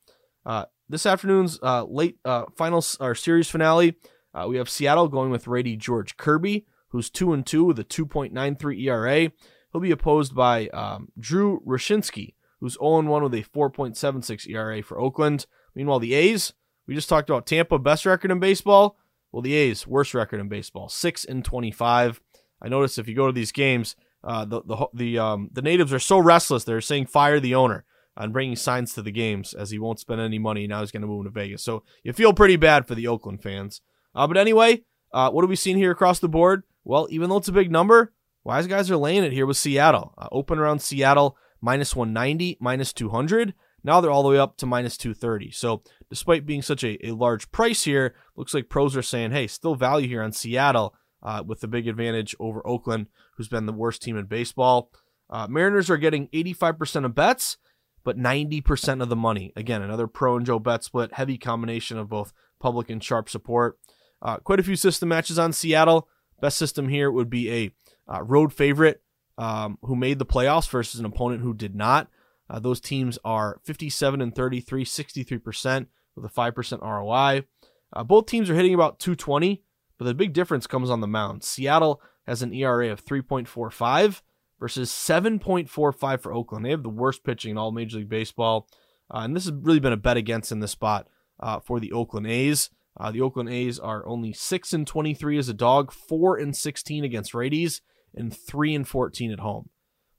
Uh, 0.46 0.66
this 0.88 1.06
afternoon's 1.06 1.60
uh, 1.64 1.84
late 1.84 2.18
uh, 2.26 2.46
final 2.56 2.84
or 3.00 3.16
series 3.16 3.50
finale, 3.50 3.96
uh, 4.34 4.46
we 4.48 4.58
have 4.58 4.70
Seattle 4.70 5.08
going 5.08 5.32
with 5.32 5.48
righty 5.48 5.76
George 5.76 6.18
Kirby, 6.18 6.66
who's 6.90 7.10
two 7.10 7.34
and 7.34 7.46
two 7.46 7.64
with 7.64 7.80
a 7.80 7.84
2.93 7.84 8.84
ERA. 8.84 9.32
He'll 9.72 9.82
be 9.82 9.92
opposed 9.92 10.36
by 10.36 10.68
um, 10.68 11.10
Drew 11.20 11.62
Rucinski, 11.66 12.36
who's 12.60 12.74
0 12.74 13.00
and 13.00 13.10
1 13.10 13.24
with 13.24 13.34
a 13.34 13.44
4.76 13.44 14.50
ERA 14.50 14.84
for 14.84 15.00
Oakland. 15.00 15.46
Meanwhile, 15.74 16.00
the 16.00 16.14
A's, 16.14 16.54
we 16.88 16.96
just 16.96 17.10
talked 17.10 17.30
about 17.30 17.46
Tampa, 17.46 17.80
best 17.80 18.06
record 18.06 18.32
in 18.32 18.40
baseball. 18.40 18.98
Well, 19.32 19.42
the 19.42 19.54
A's, 19.54 19.86
worst 19.88 20.14
record 20.14 20.40
in 20.40 20.48
baseball, 20.48 20.88
6 20.88 21.26
and 21.26 21.44
25. 21.44 22.22
I 22.62 22.70
notice 22.70 22.98
if 22.98 23.08
you 23.08 23.16
go 23.16 23.28
to 23.28 23.34
these 23.34 23.52
games, 23.52 23.96
uh, 24.24 24.46
the 24.46 24.62
the 24.64 24.88
the 24.94 25.20
um, 25.20 25.50
the 25.52 25.62
natives 25.62 25.94
are 25.94 26.00
so 26.00 26.18
restless. 26.18 26.64
They're 26.64 26.82
saying 26.82 27.08
fire 27.08 27.40
the 27.40 27.54
owner 27.54 27.86
and 28.18 28.34
bringing 28.34 28.56
signs 28.56 28.94
to 28.94 29.02
the 29.02 29.12
games 29.12 29.54
as 29.54 29.72
he 29.72 29.80
won't 29.80 30.00
spend 30.00 30.22
any 30.22 30.40
money. 30.40 30.68
Now 30.68 30.82
he's 30.82 30.92
going 30.92 31.02
to 31.02 31.08
move 31.08 31.26
to 31.26 31.32
Vegas. 31.32 31.64
So 31.64 31.84
you 32.04 32.14
feel 32.14 32.34
pretty 32.34 32.56
bad 32.56 32.88
for 32.88 32.96
the 32.96 33.08
Oakland 33.08 33.42
fans. 33.44 33.82
Uh, 34.14 34.28
but 34.28 34.38
anyway, 34.38 34.84
uh, 35.12 35.30
what 35.32 35.44
have 35.44 35.50
we 35.50 35.56
seen 35.56 35.78
here 35.78 35.92
across 35.92 36.20
the 36.20 36.30
board? 36.30 36.64
Well, 36.84 37.08
even 37.10 37.30
though 37.30 37.38
it's 37.38 37.48
a 37.48 37.54
big 37.54 37.72
number, 37.72 38.14
wise 38.44 38.68
guys 38.68 38.90
are 38.90 38.98
laying 38.98 39.24
it 39.24 39.34
here 39.34 39.46
with 39.46 39.58
Seattle. 39.58 40.14
Uh, 40.18 40.28
open 40.32 40.60
around 40.60 40.80
Seattle 40.80 41.38
minus 41.62 41.96
190, 41.96 42.58
minus 42.62 42.94
200. 42.94 43.54
Now 43.84 44.02
they're 44.02 44.12
all 44.12 44.24
the 44.24 44.30
way 44.30 44.40
up 44.40 44.58
to 44.58 44.66
minus 44.66 44.98
230. 44.98 45.52
So 45.52 45.84
despite 46.10 46.46
being 46.46 46.62
such 46.62 46.84
a, 46.84 47.06
a 47.06 47.12
large 47.12 47.52
price 47.52 47.84
here, 47.84 48.16
looks 48.36 48.54
like 48.54 48.70
pros 48.70 48.96
are 48.96 49.02
saying, 49.02 49.32
hey, 49.32 49.48
still 49.48 49.76
value 49.76 50.08
here 50.08 50.24
on 50.24 50.32
Seattle 50.32 50.96
uh, 51.22 51.44
with 51.46 51.60
the 51.60 51.68
big 51.68 51.88
advantage 51.88 52.36
over 52.40 52.66
Oakland, 52.66 53.08
who's 53.36 53.48
been 53.48 53.66
the 53.66 53.74
worst 53.74 54.02
team 54.02 54.18
in 54.18 54.26
baseball. 54.26 54.92
Uh, 55.30 55.48
Mariners 55.48 55.90
are 55.90 55.98
getting 55.98 56.28
85% 56.30 57.06
of 57.06 57.16
bets 57.16 57.58
but 58.06 58.18
90% 58.18 59.02
of 59.02 59.10
the 59.10 59.16
money. 59.16 59.52
Again, 59.58 59.82
another 59.82 60.08
pro 60.08 60.38
and 60.38 60.46
Joe 60.46 60.60
bet 60.60 60.84
split, 60.84 61.14
heavy 61.14 61.38
combination 61.38 61.98
of 61.98 62.08
both 62.08 62.32
public 62.60 62.90
and 62.90 63.04
sharp 63.04 63.28
support. 63.28 63.78
Uh, 64.22 64.38
quite 64.38 64.60
a 64.60 64.64
few 64.64 64.78
system 64.78 65.10
matches 65.10 65.38
on 65.38 65.52
Seattle. 65.52 66.08
Best 66.40 66.58
system 66.58 66.88
here 66.88 67.12
would 67.12 67.30
be 67.30 67.52
a 67.52 67.72
uh, 68.14 68.24
road 68.24 68.54
favorite 68.54 69.02
um, 69.38 69.80
who 69.82 69.96
made 69.96 70.20
the 70.20 70.26
playoffs 70.26 70.70
versus 70.70 71.00
an 71.00 71.06
opponent 71.06 71.42
who 71.42 71.54
did 71.54 71.76
not. 71.76 72.08
Uh, 72.48 72.60
those 72.60 72.80
teams 72.80 73.18
are 73.26 73.60
57 73.64 74.22
and 74.22 74.36
33, 74.36 74.86
63% 74.86 75.88
with 76.16 76.26
a 76.26 76.30
5% 76.30 76.82
ROI. 76.82 77.44
Uh, 77.92 78.04
both 78.04 78.28
teams 78.28 78.50
are 78.50 78.56
hitting 78.56 78.76
about 78.76 79.00
220, 79.00 79.64
but 79.98 80.06
the 80.06 80.14
big 80.14 80.32
difference 80.32 80.68
comes 80.68 80.92
on 80.92 81.02
the 81.02 81.08
mound. 81.08 81.44
Seattle 81.44 82.02
has 82.28 82.44
an 82.44 82.54
ERA 82.54 82.92
of 82.92 83.04
3.45 83.04 84.22
versus 84.60 84.90
7.45 84.90 86.22
for 86.22 86.34
Oakland. 86.34 86.66
They 86.66 86.72
have 86.72 86.84
the 86.84 86.90
worst 86.90 87.24
pitching 87.24 87.52
in 87.52 87.58
all 87.58 87.72
Major 87.72 87.98
League 87.98 88.10
Baseball. 88.10 88.68
Uh, 89.14 89.20
and 89.20 89.36
this 89.36 89.46
has 89.46 89.54
really 89.54 89.80
been 89.80 89.94
a 89.94 89.98
bet 89.98 90.18
against 90.18 90.52
in 90.52 90.60
this 90.60 90.72
spot 90.72 91.08
uh, 91.40 91.60
for 91.60 91.80
the 91.80 91.92
Oakland 91.92 92.28
A's. 92.28 92.70
Uh, 92.98 93.12
the 93.12 93.22
Oakland 93.22 93.50
A's 93.50 93.78
are 93.78 94.08
only 94.08 94.32
6 94.32 94.74
and 94.74 94.88
23 94.88 95.38
as 95.38 95.50
a 95.50 95.54
dog, 95.54 95.92
4 95.92 96.38
and 96.38 96.56
16 96.56 97.04
against 97.04 97.34
righties, 97.34 97.82
and 98.14 98.36
3 98.36 98.74
and 98.74 98.88
14 98.88 99.32
at 99.32 99.42
home. 99.42 99.70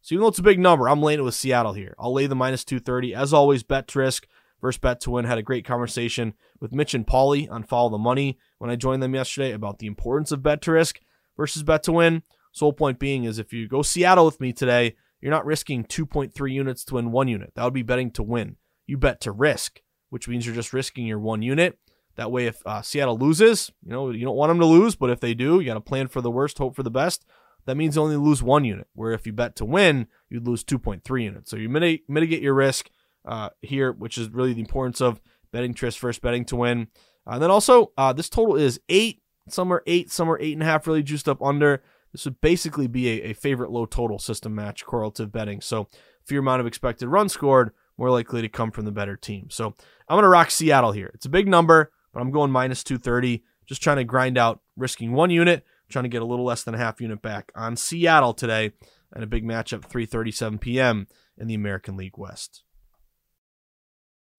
So 0.03 0.15
even 0.15 0.23
though 0.23 0.29
it's 0.29 0.39
a 0.39 0.43
big 0.43 0.61
number, 0.61 0.89
I'm 0.89 1.03
laying 1.03 1.19
it 1.19 1.23
with 1.23 1.35
Seattle 1.35 1.73
here. 1.73 1.95
I'll 1.99 2.13
lay 2.13 2.27
the 2.27 2.37
minus 2.37 2.65
230. 2.65 3.15
As 3.15 3.33
always, 3.33 3.63
bet 3.63 3.89
to 3.89 3.99
risk 3.99 4.29
versus 4.61 4.79
bet 4.79 5.01
to 5.01 5.11
win. 5.11 5.25
Had 5.25 5.39
a 5.39 5.43
great 5.43 5.65
conversation 5.65 6.35
with 6.61 6.73
Mitch 6.73 6.95
and 6.95 7.07
Paulie 7.07 7.51
on 7.51 7.65
Follow 7.65 7.91
the 7.91 7.99
Money 7.99 8.39
when 8.59 8.71
I 8.71 8.77
joined 8.77 9.03
them 9.03 9.15
yesterday 9.15 9.53
about 9.53 9.79
the 9.79 9.89
importance 9.89 10.31
of 10.31 10.43
bet 10.43 10.63
to 10.63 10.73
risk 10.73 11.01
versus 11.37 11.63
bet 11.63 11.83
to 11.85 11.93
win. 11.93 12.23
Sole 12.57 12.73
point 12.73 12.99
being 12.99 13.25
is 13.25 13.39
if 13.39 13.53
you 13.53 13.69
go 13.69 13.83
Seattle 13.83 14.25
with 14.25 14.41
me 14.41 14.51
today, 14.51 14.97
you're 15.21 15.31
not 15.31 15.45
risking 15.45 15.85
2.3 15.85 16.51
units 16.51 16.85
to 16.87 16.95
win 16.95 17.13
one 17.13 17.29
unit. 17.29 17.53
That 17.55 17.65
would 17.65 17.75
be 17.75 17.83
betting 17.83 18.11
to 18.13 18.23
win. 18.23 18.57
You 18.87 18.97
bet 18.97 19.21
to 19.23 19.31
risk, 19.31 19.83
which 20.09 20.27
means 20.27 20.47
you're 20.47 20.55
just 20.55 20.73
risking 20.73 21.07
your 21.07 21.19
one 21.19 21.43
unit. 21.43 21.79
That 22.15 22.33
way, 22.33 22.47
if 22.47 22.67
uh, 22.67 22.81
Seattle 22.81 23.19
loses, 23.19 23.71
you 23.85 23.93
know 23.93 24.11
you 24.11 24.25
don't 24.25 24.37
want 24.37 24.49
them 24.49 24.61
to 24.61 24.65
lose, 24.65 24.97
but 24.97 25.11
if 25.11 25.21
they 25.21 25.35
do, 25.35 25.61
you 25.61 25.67
got 25.67 25.75
to 25.75 25.83
plan 25.83 26.09
for 26.09 26.23
the 26.23 26.31
worst, 26.31 26.57
hope 26.57 26.75
for 26.75 26.83
the 26.83 26.91
best. 26.91 27.27
That 27.67 27.77
means 27.77 27.95
you 27.95 28.01
only 28.01 28.17
lose 28.17 28.43
one 28.43 28.65
unit. 28.65 28.87
Where 28.95 29.13
if 29.13 29.27
you 29.27 29.35
bet 29.35 29.55
to 29.57 29.67
win, 29.67 30.07
you'd 30.31 30.47
lose 30.47 30.65
2.3 30.65 31.23
units. 31.23 31.51
So 31.51 31.59
you 31.59 31.69
mitigate, 31.69 32.41
your 32.41 32.55
risk 32.55 32.89
uh, 33.27 33.51
here, 33.61 33.93
which 33.93 34.17
is 34.17 34.31
really 34.31 34.55
the 34.55 34.61
importance 34.61 35.03
of 35.03 35.21
betting 35.53 35.75
to 35.75 35.85
risk 35.85 36.01
versus, 36.01 36.21
betting 36.21 36.47
to 36.47 36.57
win. 36.57 36.89
Uh, 37.27 37.33
and 37.33 37.43
then 37.43 37.51
also, 37.51 37.93
uh, 37.99 38.15
this 38.15 38.31
total 38.31 38.57
is 38.57 38.81
eight. 38.89 39.21
Some 39.51 39.71
are 39.71 39.83
eight, 39.87 40.11
some 40.11 40.31
are 40.31 40.41
eight 40.41 40.55
and 40.55 40.63
a 40.63 40.67
half, 40.67 40.87
really 40.87 41.03
juiced 41.03 41.29
up 41.29 41.43
under. 41.43 41.83
This 42.17 42.25
would 42.25 42.41
basically 42.41 42.87
be 42.87 43.11
a, 43.11 43.31
a 43.31 43.33
favorite 43.35 43.71
low 43.71 43.85
total 43.85 44.19
system 44.19 44.55
match 44.55 44.87
correlative 44.87 45.31
betting. 45.31 45.61
So 45.61 45.87
fewer 46.25 46.41
amount 46.41 46.63
of 46.63 46.67
expected 46.67 47.09
runs 47.09 47.35
scored, 47.35 47.73
more 47.99 48.11
likely 48.11 48.41
to 48.41 48.49
come 48.49 48.71
from 48.71 48.87
the 48.87 48.91
better 48.91 49.19
team. 49.19 49.51
So 49.51 49.67
I'm 50.09 50.15
going 50.15 50.23
to 50.23 50.29
rock 50.29 50.51
Seattle 50.51 50.93
here. 50.93 51.11
It's 51.13 51.27
a 51.27 51.31
big 51.31 51.47
number, 51.47 51.93
but 52.15 52.21
I'm 52.21 52.31
going 52.31 52.51
minus 52.51 52.83
230. 52.83 53.45
Just 53.67 53.83
trying 53.83 53.99
to 53.99 54.05
grind 54.05 54.39
out, 54.39 54.61
risking 54.79 55.13
one 55.13 55.29
unit, 55.29 55.63
trying 55.91 56.05
to 56.05 56.09
get 56.09 56.23
a 56.23 56.25
little 56.25 56.47
less 56.47 56.63
than 56.63 56.75
a 56.75 56.79
half 56.79 57.03
unit 57.03 57.21
back 57.21 57.53
on 57.55 57.77
Seattle 57.77 58.33
today, 58.33 58.71
and 59.13 59.23
a 59.23 59.27
big 59.27 59.45
matchup 59.45 59.87
3:37 59.87 60.59
p.m. 60.59 61.09
in 61.37 61.49
the 61.49 61.55
American 61.55 61.99
League 61.99 62.17
West. 62.17 62.63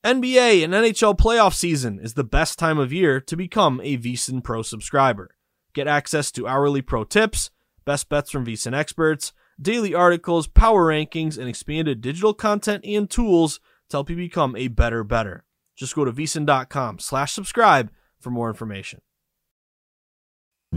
NBA 0.03 0.63
and 0.63 0.73
NHL 0.73 1.15
playoff 1.15 1.53
season 1.53 1.99
is 1.99 2.15
the 2.15 2.23
best 2.23 2.57
time 2.57 2.79
of 2.79 2.91
year 2.91 3.19
to 3.21 3.35
become 3.35 3.79
a 3.83 3.97
VSiN 3.97 4.43
Pro 4.43 4.63
subscriber. 4.63 5.35
Get 5.73 5.87
access 5.87 6.31
to 6.31 6.47
hourly 6.47 6.81
pro 6.81 7.03
tips, 7.03 7.51
best 7.87 8.09
bets 8.09 8.29
from 8.29 8.45
VSiN 8.45 8.75
experts, 8.75 9.31
daily 9.59 9.95
articles, 9.95 10.45
power 10.45 10.87
rankings, 10.87 11.37
and 11.37 11.47
expanded 11.47 12.01
digital 12.01 12.33
content 12.33 12.83
and 12.85 13.09
tools 13.09 13.61
to 13.89 13.95
help 13.95 14.09
you 14.09 14.15
become 14.17 14.57
a 14.57 14.67
better 14.67 15.05
better. 15.05 15.45
Just 15.75 15.95
go 15.95 16.03
to 16.03 16.11
vsin.com 16.11 16.99
slash 16.99 17.31
subscribe 17.31 17.89
for 18.19 18.29
more 18.29 18.49
information. 18.49 18.99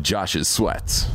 Josh's 0.01 0.47
sweats. 0.47 1.09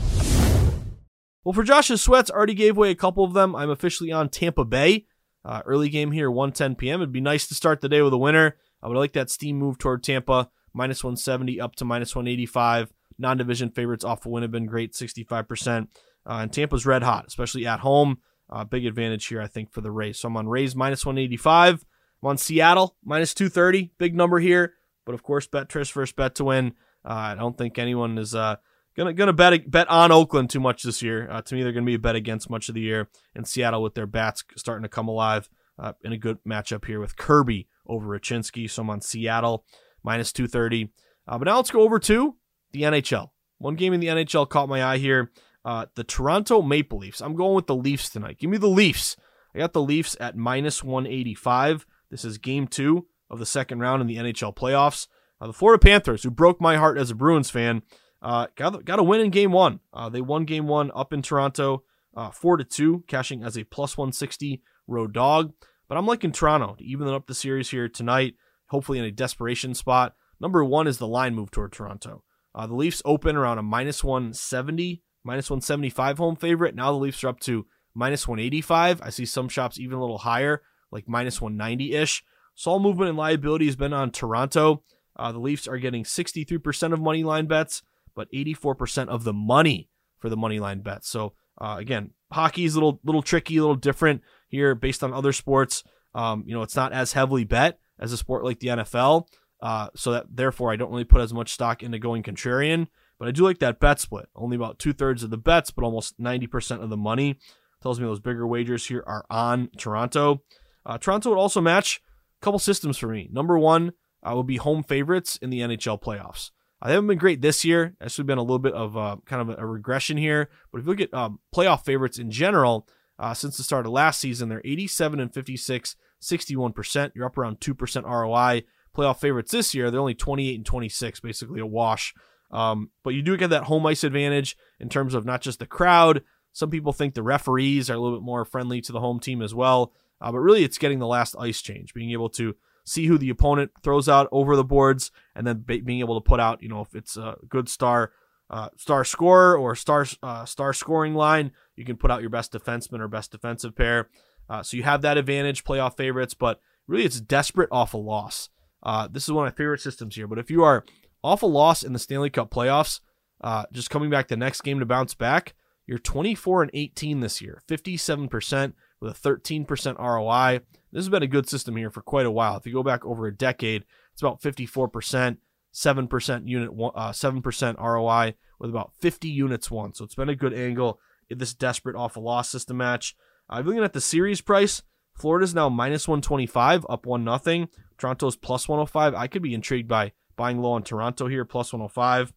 Well, 1.46 1.54
for 1.54 1.64
Josh's 1.64 2.02
sweats, 2.02 2.30
already 2.30 2.56
gave 2.56 2.75
away 2.75 2.92
a 2.92 2.96
couple 2.96 3.24
of 3.24 3.34
them. 3.34 3.56
I'm 3.56 3.70
officially 3.70 4.12
on 4.12 4.28
Tampa 4.28 4.66
Bay. 4.66 5.06
Uh, 5.46 5.62
early 5.66 5.88
game 5.88 6.12
here, 6.12 6.30
1:10 6.30 6.78
p.m. 6.78 7.00
It'd 7.02 7.14
be 7.14 7.22
nice 7.22 7.48
to 7.48 7.56
start 7.56 7.80
the 7.80 7.88
day 7.88 8.02
with 8.02 8.14
a 8.14 8.18
winner. 8.18 8.58
I 8.82 8.90
would 8.90 8.98
like 8.98 9.14
that 9.14 9.30
steam 9.30 9.58
move 9.58 9.78
toward 9.78 10.04
Tampa, 10.04 10.50
minus 10.74 11.04
170 11.04 11.62
up 11.62 11.75
to 11.78 11.86
minus 11.86 12.16
185. 12.16 12.92
Non-division 13.18 13.72
favorites 13.72 14.04
off 14.04 14.26
a 14.26 14.30
win 14.30 14.44
have 14.44 14.52
been 14.52 14.66
great, 14.66 14.94
65%. 14.94 15.88
Uh, 16.28 16.40
and 16.42 16.52
Tampa's 16.52 16.86
red 16.86 17.04
hot, 17.04 17.26
especially 17.28 17.66
at 17.66 17.80
home. 17.80 18.20
Uh, 18.50 18.64
big 18.64 18.86
advantage 18.86 19.26
here, 19.28 19.42
I 19.42 19.48
think, 19.48 19.72
for 19.72 19.82
the 19.82 19.92
Rays. 19.92 20.20
So 20.20 20.28
I'm 20.28 20.38
on 20.38 20.48
Rays 20.48 20.76
minus 20.76 21.06
185. 21.06 21.86
I'm 22.22 22.30
on 22.30 22.38
Seattle 22.38 22.96
minus 23.04 23.34
230. 23.34 23.92
Big 23.98 24.16
number 24.16 24.40
here. 24.40 24.74
But 25.06 25.16
of 25.16 25.24
course, 25.24 25.48
bet 25.48 25.70
to 25.70 25.80
risk 25.80 25.94
versus 25.94 26.14
bet 26.14 26.36
to 26.36 26.46
win. 26.46 26.74
Uh, 27.04 27.14
I 27.14 27.36
don't 27.36 27.58
think 27.58 27.78
anyone 27.78 28.18
is 28.18 28.34
uh, 28.34 28.56
gonna 28.98 29.14
gonna 29.14 29.34
bet 29.34 29.70
bet 29.70 29.88
on 29.90 30.12
Oakland 30.12 30.50
too 30.50 30.60
much 30.60 30.84
this 30.84 31.02
year. 31.02 31.30
Uh, 31.30 31.42
to 31.44 31.56
me, 31.56 31.62
they're 31.62 31.72
gonna 31.72 31.86
be 31.86 31.96
a 31.96 32.00
bet 32.00 32.16
against 32.16 32.50
much 32.50 32.70
of 32.70 32.76
the 32.76 32.82
year. 32.82 33.10
And 33.36 33.48
Seattle 33.48 33.84
with 33.84 33.94
their 33.94 34.08
bats 34.08 34.44
starting 34.58 34.84
to 34.84 34.90
come 34.90 35.08
alive 35.08 35.50
uh, 35.78 35.94
in 36.04 36.14
a 36.14 36.18
good 36.18 36.40
matchup 36.48 36.86
here 36.86 37.00
with 37.00 37.18
Kirby 37.18 37.68
over 37.88 38.08
Rucinski. 38.08 38.70
So 38.70 38.82
I'm 38.82 38.90
on 38.90 39.02
Seattle 39.02 39.64
minus 40.04 40.34
230. 40.34 40.92
Uh, 41.28 41.38
but 41.38 41.46
now 41.46 41.58
let's 41.58 41.72
go 41.72 41.82
over 41.82 42.00
to 42.00 42.36
the 42.75 42.84
NHL. 42.84 43.29
One 43.58 43.75
game 43.75 43.94
in 43.94 44.00
the 44.00 44.08
NHL 44.08 44.50
caught 44.50 44.70
my 44.70 44.84
eye 44.84 44.98
here. 44.98 45.32
Uh, 45.63 45.86
the 45.96 46.03
Toronto 46.03 46.62
Maple 46.62 47.00
Leafs. 47.00 47.22
I'm 47.22 47.36
going 47.36 47.55
with 47.55 47.67
the 47.67 47.75
Leafs 47.75 48.10
tonight. 48.10 48.38
Give 48.38 48.50
me 48.50 48.58
the 48.58 48.67
Leafs. 48.67 49.15
I 49.53 49.60
got 49.60 49.74
the 49.74 49.82
Leafs 49.82 50.15
at 50.20 50.36
minus 50.36 50.84
185. 50.84 51.86
This 52.12 52.25
is 52.25 52.38
game 52.38 52.67
two 52.67 53.08
of 53.29 53.39
the 53.39 53.46
second 53.46 53.79
round 53.79 54.01
in 54.01 54.08
the 54.08 54.17
NHL 54.17 54.55
playoffs. 54.55 55.08
Uh, 55.39 55.48
the 55.48 55.53
Florida 55.53 55.82
Panthers, 55.82 56.24
who 56.24 56.29
broke 56.29 56.62
my 56.62 56.77
heart 56.77 56.98
as 56.98 57.10
a 57.10 57.15
Bruins 57.15 57.50
fan, 57.50 57.82
uh, 58.22 58.48
got 58.55 58.84
got 58.86 59.00
a 59.00 59.03
win 59.03 59.22
in 59.22 59.29
game 59.32 59.51
one. 59.51 59.79
Uh, 59.94 60.10
they 60.10 60.22
won 60.22 60.46
game 60.46 60.67
one 60.67 60.91
up 60.94 61.13
in 61.13 61.22
Toronto, 61.22 61.84
uh, 62.15 62.32
four 62.32 62.58
to 62.58 62.63
two, 62.63 63.03
cashing 63.08 63.44
as 63.44 63.58
a 63.58 63.63
plus 63.63 63.98
160 63.98 64.62
road 64.88 65.13
dog. 65.13 65.53
But 65.88 65.98
I'm 65.98 66.05
liking 66.05 66.32
Toronto 66.32 66.75
to 66.77 66.84
even 66.84 67.08
up 67.08 67.27
the 67.27 67.36
series 67.36 67.70
here 67.70 67.88
tonight. 67.88 68.36
Hopefully 68.67 69.00
in 69.00 69.05
a 69.05 69.12
desperation 69.12 69.74
spot. 69.74 70.15
Number 70.39 70.63
one 70.63 70.88
is 70.88 70.98
the 70.98 71.08
line 71.08 71.36
move 71.36 71.51
toward 71.51 71.72
Toronto. 71.72 72.24
Uh, 72.56 72.66
the 72.66 72.74
Leafs 72.74 73.02
open 73.04 73.36
around 73.36 73.58
a 73.58 73.64
minus 73.64 74.04
170, 74.04 75.04
minus 75.26 75.50
175 75.50 76.18
home 76.18 76.38
favorite. 76.38 76.74
Now 76.74 76.92
the 76.92 76.98
Leafs 76.98 77.24
are 77.24 77.28
up 77.28 77.42
to 77.42 77.66
minus 77.94 78.28
185. 78.28 79.02
I 79.02 79.10
see 79.10 79.26
some 79.26 79.50
shops 79.50 79.78
even 79.78 79.98
a 79.98 80.02
little 80.02 80.20
higher, 80.20 80.62
like 80.90 81.08
minus 81.08 81.42
190 81.42 81.94
ish. 81.94 82.24
So 82.56 82.72
all 82.72 82.80
movement 82.80 83.10
and 83.10 83.18
liability 83.18 83.66
has 83.66 83.76
been 83.76 83.92
on 83.92 84.12
Toronto. 84.12 84.84
Uh, 85.18 85.34
the 85.34 85.40
Leafs 85.40 85.68
are 85.68 85.78
getting 85.78 86.06
63% 86.06 86.94
of 86.94 87.02
money 87.02 87.26
line 87.26 87.46
bets, 87.46 87.84
but 88.16 88.32
84% 88.32 89.10
of 89.10 89.26
the 89.26 89.34
money 89.34 89.90
for 90.18 90.30
the 90.30 90.38
money 90.38 90.60
line 90.60 90.80
bets. 90.80 91.10
So 91.10 91.34
uh, 91.60 91.76
again, 91.78 92.12
hockey 92.32 92.64
is 92.64 92.76
a 92.76 92.78
little 92.78 93.00
little 93.04 93.22
tricky, 93.22 93.58
a 93.58 93.62
little 93.62 93.76
different 93.76 94.22
here 94.48 94.76
based 94.76 95.04
on 95.04 95.14
other 95.14 95.34
sports. 95.34 95.84
Um, 96.14 96.44
you 96.46 96.54
know, 96.54 96.62
it's 96.62 96.76
not 96.76 96.94
as 96.94 97.14
heavily 97.14 97.44
bet 97.44 97.80
as 98.00 98.14
a 98.14 98.18
sport 98.18 98.44
like 98.44 98.60
the 98.60 98.68
NFL. 98.68 99.28
Uh, 99.62 99.90
so 99.96 100.12
that 100.12 100.26
therefore 100.30 100.72
I 100.72 100.76
don't 100.76 100.92
really 100.92 101.04
put 101.04 101.22
as 101.22 101.34
much 101.34 101.52
stock 101.52 101.82
into 101.82 102.00
going 102.00 102.24
contrarian. 102.24 102.88
But 103.18 103.28
I 103.28 103.32
do 103.32 103.44
like 103.44 103.60
that 103.60 103.80
bet 103.80 104.00
split. 104.00 104.28
Only 104.36 104.56
about 104.56 104.80
two 104.80 104.94
thirds 104.94 105.24
of 105.24 105.30
the 105.30 105.38
bets, 105.38 105.72
but 105.72 105.86
almost 105.86 106.20
90% 106.20 106.84
of 106.84 106.90
the 106.90 106.98
money. 106.98 107.40
Tells 107.82 108.00
me 108.00 108.06
those 108.06 108.20
bigger 108.20 108.48
wagers 108.48 108.88
here 108.88 109.04
are 109.06 109.26
on 109.30 109.70
Toronto. 109.78 110.42
Uh, 110.86 110.98
Toronto 110.98 111.30
would 111.30 111.40
also 111.40 111.62
match 111.62 112.02
a 112.42 112.44
couple 112.44 112.60
systems 112.60 112.98
for 112.98 113.08
me. 113.08 113.30
Number 113.32 113.58
one 113.58 113.94
uh, 114.24 114.36
would 114.36 114.48
be 114.48 114.58
home 114.58 114.84
favorites 114.84 115.38
in 115.42 115.50
the 115.50 115.60
NHL 115.60 116.02
playoffs. 116.02 116.52
Uh, 116.82 116.88
they 116.88 116.94
haven't 116.94 117.08
been 117.08 117.18
great 117.18 117.42
this 117.42 117.64
year. 117.64 117.96
It's 118.02 118.18
been 118.18 118.38
a 118.38 118.42
little 118.42 118.60
bit 118.60 118.74
of 118.74 118.98
uh, 118.98 119.18
kind 119.26 119.50
of 119.50 119.58
a, 119.58 119.66
regression 119.66 120.18
here. 120.18 120.50
But 120.72 120.80
if 120.80 120.86
you 120.86 120.92
look 120.92 121.02
at 121.02 121.14
um, 121.14 121.40
playoff 121.56 121.86
favorites 121.86 122.20
in 122.20 122.32
general, 122.32 122.88
uh, 123.18 123.34
since 123.34 123.58
the 123.58 123.64
start 123.64 123.86
of 123.86 123.92
last 123.92 124.20
season, 124.20 124.50
they're 124.50 124.62
87 124.66 125.20
and 125.20 125.34
56, 125.34 125.96
61%. 126.22 127.12
You're 127.16 127.26
up 127.26 127.38
around 127.38 127.60
2% 127.60 128.04
ROI. 128.04 128.64
Playoff 128.96 129.20
favorites 129.20 129.52
this 129.52 129.74
year, 129.74 129.92
they're 129.92 130.00
only 130.00 130.16
28 130.16 130.56
and 130.56 130.66
26, 130.66 131.20
basically 131.20 131.60
a 131.60 131.66
wash. 131.66 132.14
Um, 132.52 132.92
but 133.04 133.14
you 133.14 133.22
do 133.22 133.38
get 133.38 133.50
that 133.50 133.64
home 133.64 133.86
ice 133.86 134.04
advantage 134.04 134.56
in 134.80 134.90
terms 134.90 135.14
of 135.14 135.25
not 135.25 135.42
just 135.42 135.60
the 135.60 135.66
crowd. 135.66 136.24
Some 136.54 136.70
people 136.70 136.94
think 136.94 137.14
the 137.14 137.24
referees 137.24 137.90
are 137.90 137.96
a 137.96 138.00
little 138.00 138.18
bit 138.18 138.24
more 138.24 138.46
friendly 138.46 138.82
to 138.82 138.92
the 138.92 139.00
home 139.00 139.20
team 139.20 139.42
as 139.42 139.54
well. 139.54 139.92
Uh, 140.22 140.32
but 140.32 140.40
really, 140.40 140.64
it's 140.64 140.78
getting 140.78 141.00
the 141.00 141.08
last 141.08 141.36
ice 141.38 141.62
change, 141.62 141.94
being 141.94 142.12
able 142.12 142.30
to 142.30 142.56
see 142.86 143.08
who 143.08 143.18
the 143.18 143.30
opponent 143.30 143.72
throws 143.84 144.08
out 144.08 144.30
over 144.32 144.56
the 144.56 144.64
boards, 144.64 145.12
and 145.36 145.46
then 145.46 145.58
being 145.58 146.00
able 146.00 146.20
to 146.20 146.25
put 146.25 146.40
out, 146.40 146.62
you 146.64 146.70
know, 146.70 146.82
if 146.82 146.96
it's 146.96 147.18
a 147.18 147.36
good 147.50 147.68
star 147.68 148.12
uh, 148.50 148.70
star 148.78 149.04
scorer 149.04 149.58
or 149.58 149.75
star 149.75 150.06
uh, 150.22 150.46
star 150.46 150.72
scoring 150.72 151.16
line, 151.16 151.52
you 151.75 151.84
can 151.84 151.98
put 151.98 152.12
out 152.12 152.22
your 152.22 152.30
best 152.30 152.54
defenseman 152.54 153.00
or 153.00 153.08
best 153.08 153.32
defensive 153.32 153.75
pair. 153.75 154.08
Uh, 154.48 154.62
so 154.62 154.78
you 154.78 154.84
have 154.84 155.02
that 155.02 155.18
advantage, 155.18 155.64
playoff 155.64 155.98
favorites, 155.98 156.36
but 156.36 156.60
really 156.88 157.06
it's 157.06 157.20
desperate 157.20 157.70
off 157.72 157.94
a 157.94 157.98
loss. 157.98 158.50
Uh, 158.86 159.08
this 159.12 159.24
is 159.24 159.32
one 159.32 159.48
of 159.48 159.54
my 159.54 159.58
favorite 159.58 159.82
systems 159.82 160.15
here. 160.15 160.27
But 160.27 160.39
if 160.39 160.51
you 160.51 160.63
are 160.63 160.86
off 161.24 161.42
a 161.42 161.48
loss 161.48 161.84
in 161.84 161.92
the 161.92 162.00
Stanley 162.00 162.30
Cup 162.30 162.51
playoffs, 162.51 163.00
uh, 163.42 163.65
just 163.74 163.89
coming 163.89 164.10
back 164.10 164.27
the 164.27 164.38
next 164.38 164.62
game 164.62 164.80
to 164.80 164.86
bounce 164.86 165.15
back, 165.15 165.56
you're 165.88 165.98
24 165.98 166.63
and 166.63 166.72
18 166.74 167.20
this 167.20 167.42
year, 167.42 167.62
57% 167.68 168.74
with 169.01 169.25
a 169.25 169.30
13% 169.30 170.00
ROI. 170.00 170.62
This 170.92 171.04
has 171.04 171.10
been 171.10 171.24
a 171.24 171.27
good 171.27 171.50
system 171.50 171.75
here 171.75 171.89
for 171.89 172.01
quite 172.01 172.25
a 172.25 172.32
while. 172.32 172.58
If 172.58 172.65
you 172.65 172.74
go 172.74 172.84
back 172.84 173.06
over 173.06 173.27
a 173.27 173.36
decade, 173.36 173.86
it's 174.13 174.22
about 174.22 174.42
54%, 174.42 175.38
7% 175.74 176.48
unit, 176.48 176.70
uh, 176.96 177.12
7% 177.12 177.77
ROI 177.80 178.36
with 178.60 178.70
about 178.70 178.94
50 179.00 179.27
units 179.27 179.70
won. 179.70 179.94
So 179.94 180.06
it's 180.06 180.15
been 180.15 180.30
a 180.30 180.36
good 180.36 180.54
angle 180.54 181.00
in 181.30 181.39
this 181.39 181.54
desperate 181.54 181.96
off 181.96 182.15
a 182.15 182.20
loss 182.20 182.50
system 182.50 182.77
match. 182.77 183.15
Uh, 183.50 183.62
looking 183.63 183.84
at 183.84 183.94
the 183.94 184.01
series 184.01 184.42
price, 184.42 184.82
Florida's 185.16 185.56
now 185.56 185.70
minus 185.70 186.08
125, 186.08 186.86
up 186.90 187.06
one 187.06 187.24
nothing. 187.24 187.70
Toronto's 187.98 188.36
plus 188.36 188.68
105. 188.68 189.16
I 189.16 189.28
could 189.28 189.42
be 189.42 189.54
intrigued 189.54 189.88
by 189.88 190.12
buying 190.36 190.60
low 190.60 190.74
on 190.74 190.84
Toronto 190.84 191.28
here, 191.28 191.46
plus 191.46 191.72
105. 191.72 192.34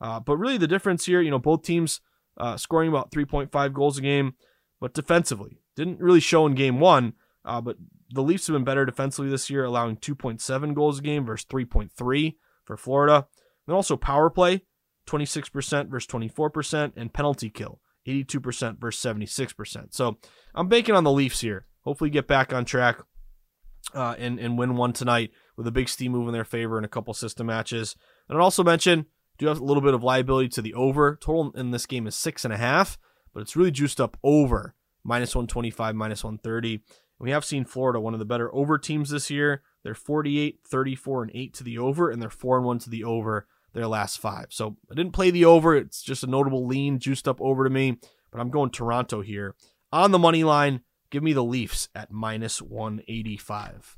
Uh, 0.00 0.20
but 0.20 0.36
really, 0.36 0.58
the 0.58 0.66
difference 0.66 1.04
here, 1.06 1.20
you 1.20 1.30
know, 1.30 1.38
both 1.38 1.62
teams 1.62 2.00
uh, 2.38 2.56
scoring 2.56 2.88
about 2.88 3.10
3.5 3.10 3.72
goals 3.72 3.98
a 3.98 4.00
game, 4.00 4.34
but 4.80 4.94
defensively 4.94 5.60
didn't 5.76 6.00
really 6.00 6.20
show 6.20 6.46
in 6.46 6.54
game 6.54 6.80
one. 6.80 7.12
Uh, 7.44 7.60
but 7.60 7.76
the 8.10 8.22
Leafs 8.22 8.46
have 8.46 8.54
been 8.54 8.64
better 8.64 8.84
defensively 8.84 9.30
this 9.30 9.50
year, 9.50 9.64
allowing 9.64 9.96
2.7 9.96 10.74
goals 10.74 10.98
a 10.98 11.02
game 11.02 11.24
versus 11.24 11.46
3.3 11.46 12.36
for 12.64 12.76
Florida. 12.76 13.26
And 13.66 13.74
also 13.74 13.96
power 13.96 14.30
play, 14.30 14.62
26% 15.06 15.88
versus 15.88 16.06
24%, 16.06 16.92
and 16.96 17.12
penalty 17.12 17.50
kill, 17.50 17.80
82% 18.06 18.80
versus 18.80 19.02
76%. 19.02 19.94
So 19.94 20.18
I'm 20.54 20.68
banking 20.68 20.94
on 20.94 21.04
the 21.04 21.12
Leafs 21.12 21.40
here. 21.40 21.66
Hopefully 21.82 22.10
get 22.10 22.26
back 22.26 22.52
on 22.52 22.64
track 22.64 23.00
uh, 23.94 24.14
and, 24.18 24.38
and 24.38 24.58
win 24.58 24.76
one 24.76 24.92
tonight 24.92 25.30
with 25.56 25.66
a 25.66 25.72
big 25.72 25.88
steam 25.88 26.12
move 26.12 26.28
in 26.28 26.32
their 26.32 26.44
favor 26.44 26.78
in 26.78 26.84
a 26.84 26.88
couple 26.88 27.12
system 27.14 27.46
matches. 27.46 27.96
And 28.28 28.38
I'd 28.38 28.42
also 28.42 28.64
mention, 28.64 29.06
do 29.38 29.46
have 29.46 29.60
a 29.60 29.64
little 29.64 29.82
bit 29.82 29.94
of 29.94 30.02
liability 30.02 30.48
to 30.50 30.62
the 30.62 30.74
over. 30.74 31.16
Total 31.20 31.50
in 31.52 31.70
this 31.70 31.86
game 31.86 32.06
is 32.06 32.14
six 32.14 32.44
and 32.44 32.54
a 32.54 32.58
half, 32.58 32.98
but 33.34 33.40
it's 33.40 33.56
really 33.56 33.70
juiced 33.70 34.00
up 34.00 34.16
over 34.22 34.74
minus 35.04 35.34
125, 35.34 35.94
minus 35.94 36.24
130. 36.24 36.82
We 37.18 37.30
have 37.30 37.44
seen 37.44 37.64
Florida, 37.64 38.00
one 38.00 38.14
of 38.14 38.18
the 38.18 38.26
better 38.26 38.52
over 38.54 38.78
teams 38.78 39.10
this 39.10 39.30
year. 39.30 39.62
They're 39.82 39.94
48, 39.94 40.60
34, 40.66 41.22
and 41.22 41.32
8 41.34 41.54
to 41.54 41.64
the 41.64 41.78
over, 41.78 42.10
and 42.10 42.22
they're 42.22 42.30
4 42.30 42.58
and 42.58 42.66
1 42.66 42.78
to 42.80 42.90
the 42.90 43.04
over 43.04 43.46
their 43.72 43.86
last 43.86 44.18
five. 44.20 44.46
So 44.50 44.76
I 44.90 44.94
didn't 44.94 45.12
play 45.12 45.30
the 45.30 45.44
over. 45.44 45.74
It's 45.74 46.02
just 46.02 46.24
a 46.24 46.26
notable 46.26 46.66
lean, 46.66 46.98
juiced 46.98 47.26
up 47.26 47.40
over 47.40 47.64
to 47.64 47.70
me. 47.70 47.98
But 48.30 48.40
I'm 48.40 48.50
going 48.50 48.70
Toronto 48.70 49.22
here. 49.22 49.54
On 49.92 50.10
the 50.10 50.18
money 50.18 50.44
line, 50.44 50.80
give 51.12 51.22
me 51.22 51.32
the 51.32 51.44
Leafs 51.44 51.88
at 51.94 52.10
minus 52.10 52.60
185. 52.60 53.96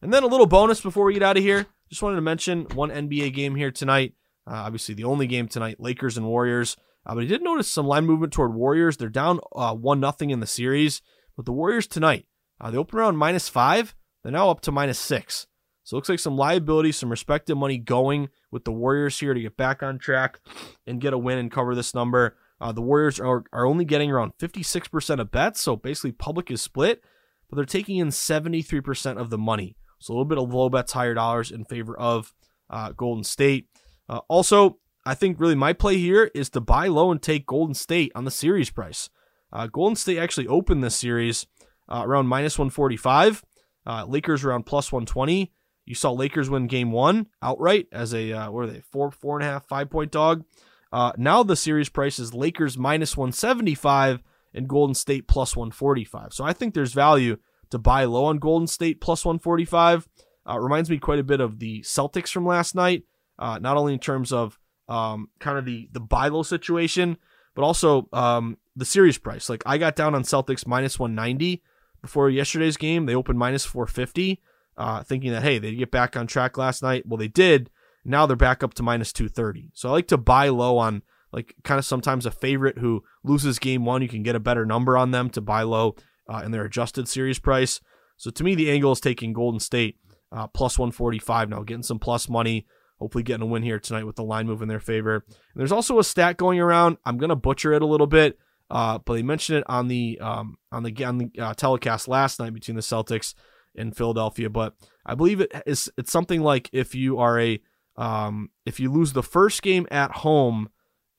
And 0.00 0.14
then 0.14 0.22
a 0.22 0.28
little 0.28 0.46
bonus 0.46 0.80
before 0.80 1.04
we 1.04 1.14
get 1.14 1.22
out 1.22 1.36
of 1.36 1.42
here. 1.42 1.66
Just 1.90 2.02
wanted 2.02 2.16
to 2.16 2.22
mention 2.22 2.64
one 2.74 2.90
NBA 2.90 3.34
game 3.34 3.56
here 3.56 3.70
tonight. 3.70 4.14
Uh, 4.46 4.54
obviously, 4.54 4.94
the 4.94 5.04
only 5.04 5.26
game 5.26 5.48
tonight 5.48 5.78
Lakers 5.78 6.16
and 6.16 6.26
Warriors. 6.26 6.76
Uh, 7.04 7.14
but 7.14 7.24
I 7.24 7.26
did 7.26 7.42
notice 7.42 7.68
some 7.68 7.86
line 7.86 8.06
movement 8.06 8.32
toward 8.32 8.54
Warriors. 8.54 8.96
They're 8.96 9.08
down 9.08 9.40
uh, 9.54 9.74
one 9.74 10.00
nothing 10.00 10.30
in 10.30 10.40
the 10.40 10.46
series, 10.46 11.02
but 11.36 11.44
the 11.44 11.52
Warriors 11.52 11.86
tonight 11.86 12.26
uh, 12.60 12.70
they 12.70 12.78
open 12.78 12.98
around 12.98 13.16
minus 13.16 13.48
five. 13.48 13.94
They're 14.22 14.32
now 14.32 14.48
up 14.50 14.60
to 14.62 14.72
minus 14.72 14.98
six. 14.98 15.46
So 15.82 15.96
it 15.96 15.98
looks 15.98 16.08
like 16.08 16.20
some 16.20 16.36
liability, 16.36 16.92
some 16.92 17.10
respected 17.10 17.56
money 17.56 17.76
going 17.76 18.28
with 18.52 18.64
the 18.64 18.72
Warriors 18.72 19.18
here 19.18 19.34
to 19.34 19.40
get 19.40 19.56
back 19.56 19.82
on 19.82 19.98
track 19.98 20.38
and 20.86 21.00
get 21.00 21.12
a 21.12 21.18
win 21.18 21.38
and 21.38 21.50
cover 21.50 21.74
this 21.74 21.92
number. 21.92 22.36
Uh, 22.62 22.70
the 22.70 22.80
Warriors 22.80 23.18
are, 23.18 23.42
are 23.52 23.66
only 23.66 23.84
getting 23.84 24.12
around 24.12 24.34
56% 24.38 25.18
of 25.18 25.32
bets, 25.32 25.60
so 25.60 25.74
basically 25.74 26.12
public 26.12 26.48
is 26.48 26.62
split, 26.62 27.02
but 27.50 27.56
they're 27.56 27.64
taking 27.64 27.96
in 27.96 28.08
73% 28.08 29.16
of 29.16 29.30
the 29.30 29.36
money. 29.36 29.76
So 29.98 30.12
a 30.12 30.14
little 30.14 30.24
bit 30.26 30.38
of 30.38 30.54
low 30.54 30.68
bets, 30.68 30.92
higher 30.92 31.12
dollars 31.12 31.50
in 31.50 31.64
favor 31.64 31.98
of 31.98 32.32
uh, 32.70 32.92
Golden 32.92 33.24
State. 33.24 33.66
Uh, 34.08 34.20
also, 34.28 34.78
I 35.04 35.14
think 35.14 35.40
really 35.40 35.56
my 35.56 35.72
play 35.72 35.96
here 35.96 36.30
is 36.36 36.50
to 36.50 36.60
buy 36.60 36.86
low 36.86 37.10
and 37.10 37.20
take 37.20 37.46
Golden 37.46 37.74
State 37.74 38.12
on 38.14 38.24
the 38.24 38.30
series 38.30 38.70
price. 38.70 39.10
Uh, 39.52 39.66
Golden 39.66 39.96
State 39.96 40.18
actually 40.18 40.46
opened 40.46 40.84
this 40.84 40.94
series 40.94 41.48
uh, 41.88 42.02
around 42.04 42.28
minus 42.28 42.56
145. 42.60 43.42
Uh, 43.84 44.04
Lakers 44.06 44.44
around 44.44 44.66
plus 44.66 44.92
120. 44.92 45.52
You 45.84 45.94
saw 45.96 46.12
Lakers 46.12 46.48
win 46.48 46.68
game 46.68 46.92
one 46.92 47.26
outright 47.42 47.88
as 47.90 48.14
a, 48.14 48.32
uh, 48.32 48.50
what 48.52 48.66
are 48.66 48.70
they, 48.70 48.82
four, 48.92 49.10
four 49.10 49.36
and 49.36 49.48
a 49.48 49.50
half, 49.50 49.66
five 49.66 49.90
point 49.90 50.12
dog. 50.12 50.44
Uh, 50.92 51.12
now 51.16 51.42
the 51.42 51.56
series 51.56 51.88
price 51.88 52.18
is 52.18 52.34
Lakers 52.34 52.76
minus 52.76 53.16
175 53.16 54.22
and 54.54 54.68
Golden 54.68 54.94
State 54.94 55.26
plus 55.26 55.56
145. 55.56 56.32
So 56.32 56.44
I 56.44 56.52
think 56.52 56.74
there's 56.74 56.92
value 56.92 57.38
to 57.70 57.78
buy 57.78 58.04
low 58.04 58.26
on 58.26 58.38
Golden 58.38 58.66
State 58.66 59.00
plus 59.00 59.24
145. 59.24 60.08
Uh, 60.48 60.58
reminds 60.58 60.90
me 60.90 60.98
quite 60.98 61.18
a 61.18 61.24
bit 61.24 61.40
of 61.40 61.58
the 61.58 61.80
Celtics 61.80 62.30
from 62.30 62.44
last 62.44 62.74
night, 62.74 63.04
uh, 63.38 63.58
not 63.60 63.76
only 63.76 63.94
in 63.94 63.98
terms 63.98 64.32
of 64.32 64.58
um, 64.88 65.28
kind 65.38 65.56
of 65.56 65.64
the 65.64 65.88
the 65.92 66.00
buy 66.00 66.28
low 66.28 66.42
situation, 66.42 67.16
but 67.54 67.62
also 67.62 68.08
um, 68.12 68.58
the 68.76 68.84
series 68.84 69.18
price. 69.18 69.48
Like 69.48 69.62
I 69.64 69.78
got 69.78 69.96
down 69.96 70.14
on 70.14 70.24
Celtics 70.24 70.66
minus 70.66 70.98
190 70.98 71.62
before 72.02 72.28
yesterday's 72.28 72.76
game. 72.76 73.06
They 73.06 73.14
opened 73.14 73.38
minus 73.38 73.64
450, 73.64 74.42
uh, 74.76 75.02
thinking 75.04 75.30
that 75.30 75.44
hey 75.44 75.58
they'd 75.58 75.76
get 75.76 75.90
back 75.90 76.16
on 76.16 76.26
track 76.26 76.58
last 76.58 76.82
night. 76.82 77.06
Well, 77.06 77.18
they 77.18 77.28
did. 77.28 77.70
Now 78.04 78.26
they're 78.26 78.36
back 78.36 78.62
up 78.62 78.74
to 78.74 78.82
minus 78.82 79.12
230. 79.12 79.70
So 79.74 79.88
I 79.88 79.92
like 79.92 80.08
to 80.08 80.18
buy 80.18 80.48
low 80.48 80.78
on 80.78 81.02
like 81.32 81.54
kind 81.64 81.78
of 81.78 81.84
sometimes 81.84 82.26
a 82.26 82.30
favorite 82.30 82.78
who 82.78 83.02
loses 83.24 83.58
game 83.58 83.84
one. 83.84 84.02
You 84.02 84.08
can 84.08 84.22
get 84.22 84.36
a 84.36 84.40
better 84.40 84.66
number 84.66 84.96
on 84.96 85.10
them 85.10 85.30
to 85.30 85.40
buy 85.40 85.62
low 85.62 85.96
uh, 86.28 86.42
in 86.44 86.50
their 86.50 86.64
adjusted 86.64 87.08
series 87.08 87.38
price. 87.38 87.80
So 88.16 88.30
to 88.30 88.44
me, 88.44 88.54
the 88.54 88.70
angle 88.70 88.92
is 88.92 89.00
taking 89.00 89.32
Golden 89.32 89.60
State 89.60 89.96
uh, 90.30 90.46
plus 90.46 90.78
145 90.78 91.48
now, 91.48 91.62
getting 91.62 91.82
some 91.82 91.98
plus 91.98 92.28
money. 92.28 92.66
Hopefully, 92.98 93.24
getting 93.24 93.42
a 93.42 93.46
win 93.46 93.64
here 93.64 93.80
tonight 93.80 94.04
with 94.04 94.14
the 94.14 94.22
line 94.22 94.46
move 94.46 94.62
in 94.62 94.68
their 94.68 94.78
favor. 94.78 95.24
And 95.26 95.56
there's 95.56 95.72
also 95.72 95.98
a 95.98 96.04
stat 96.04 96.36
going 96.36 96.60
around. 96.60 96.98
I'm 97.04 97.18
gonna 97.18 97.34
butcher 97.34 97.72
it 97.72 97.82
a 97.82 97.86
little 97.86 98.06
bit, 98.06 98.38
uh, 98.70 98.98
but 98.98 99.14
they 99.14 99.22
mentioned 99.22 99.58
it 99.58 99.64
on 99.66 99.88
the 99.88 100.20
um, 100.20 100.56
on 100.70 100.84
the 100.84 101.04
on 101.04 101.18
the 101.18 101.30
uh, 101.36 101.54
telecast 101.54 102.06
last 102.06 102.38
night 102.38 102.54
between 102.54 102.76
the 102.76 102.82
Celtics 102.82 103.34
and 103.74 103.96
Philadelphia. 103.96 104.48
But 104.48 104.74
I 105.04 105.16
believe 105.16 105.40
it 105.40 105.50
is 105.66 105.90
it's 105.98 106.12
something 106.12 106.42
like 106.42 106.70
if 106.72 106.94
you 106.94 107.18
are 107.18 107.40
a 107.40 107.60
um, 108.02 108.50
if 108.66 108.80
you 108.80 108.90
lose 108.90 109.12
the 109.12 109.22
first 109.22 109.62
game 109.62 109.86
at 109.88 110.10
home 110.10 110.70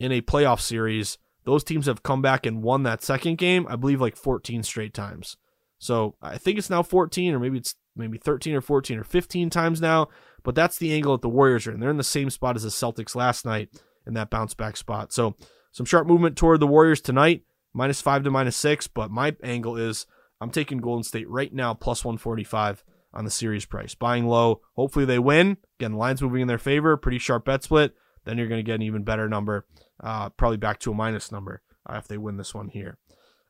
in 0.01 0.11
a 0.11 0.19
playoff 0.19 0.59
series, 0.59 1.17
those 1.45 1.63
teams 1.63 1.85
have 1.85 2.03
come 2.03 2.21
back 2.21 2.45
and 2.45 2.61
won 2.61 2.83
that 2.83 3.01
second 3.01 3.37
game. 3.37 3.65
I 3.69 3.77
believe 3.77 4.01
like 4.01 4.17
14 4.17 4.63
straight 4.63 4.93
times. 4.93 5.37
So 5.79 6.15
I 6.21 6.37
think 6.37 6.57
it's 6.57 6.69
now 6.69 6.83
14, 6.83 7.35
or 7.35 7.39
maybe 7.39 7.57
it's 7.57 7.75
maybe 7.95 8.17
13 8.17 8.53
or 8.53 8.59
14 8.59 8.99
or 8.99 9.05
15 9.05 9.49
times 9.49 9.79
now. 9.79 10.09
But 10.43 10.55
that's 10.55 10.77
the 10.77 10.93
angle 10.93 11.13
that 11.13 11.21
the 11.21 11.29
Warriors 11.29 11.67
are 11.67 11.71
in. 11.71 11.79
They're 11.79 11.89
in 11.89 11.95
the 11.95 12.03
same 12.03 12.29
spot 12.29 12.57
as 12.57 12.63
the 12.63 12.69
Celtics 12.69 13.15
last 13.15 13.45
night 13.45 13.69
in 14.05 14.13
that 14.15 14.29
bounce 14.29 14.53
back 14.53 14.75
spot. 14.75 15.13
So 15.13 15.37
some 15.71 15.85
sharp 15.85 16.05
movement 16.05 16.35
toward 16.35 16.59
the 16.59 16.67
Warriors 16.67 16.99
tonight, 16.99 17.43
minus 17.73 18.01
five 18.01 18.25
to 18.25 18.31
minus 18.31 18.57
six. 18.57 18.87
But 18.87 19.09
my 19.09 19.37
angle 19.41 19.77
is 19.77 20.05
I'm 20.41 20.49
taking 20.49 20.79
Golden 20.79 21.03
State 21.03 21.29
right 21.29 21.53
now, 21.53 21.73
plus 21.73 22.03
145 22.03 22.83
on 23.13 23.25
the 23.25 23.31
series 23.31 23.65
price. 23.65 23.95
Buying 23.95 24.25
low. 24.25 24.61
Hopefully 24.75 25.05
they 25.05 25.19
win. 25.19 25.57
Again, 25.79 25.91
the 25.91 25.97
line's 25.97 26.21
moving 26.21 26.41
in 26.41 26.47
their 26.47 26.57
favor. 26.57 26.97
Pretty 26.97 27.19
sharp 27.19 27.45
bet 27.45 27.63
split. 27.63 27.93
Then 28.25 28.37
you're 28.37 28.47
going 28.47 28.59
to 28.59 28.63
get 28.63 28.75
an 28.75 28.81
even 28.81 29.03
better 29.03 29.27
number, 29.27 29.65
uh, 30.01 30.29
probably 30.29 30.57
back 30.57 30.79
to 30.79 30.91
a 30.91 30.95
minus 30.95 31.31
number 31.31 31.61
uh, 31.87 31.97
if 31.97 32.07
they 32.07 32.17
win 32.17 32.37
this 32.37 32.53
one 32.53 32.69
here. 32.69 32.97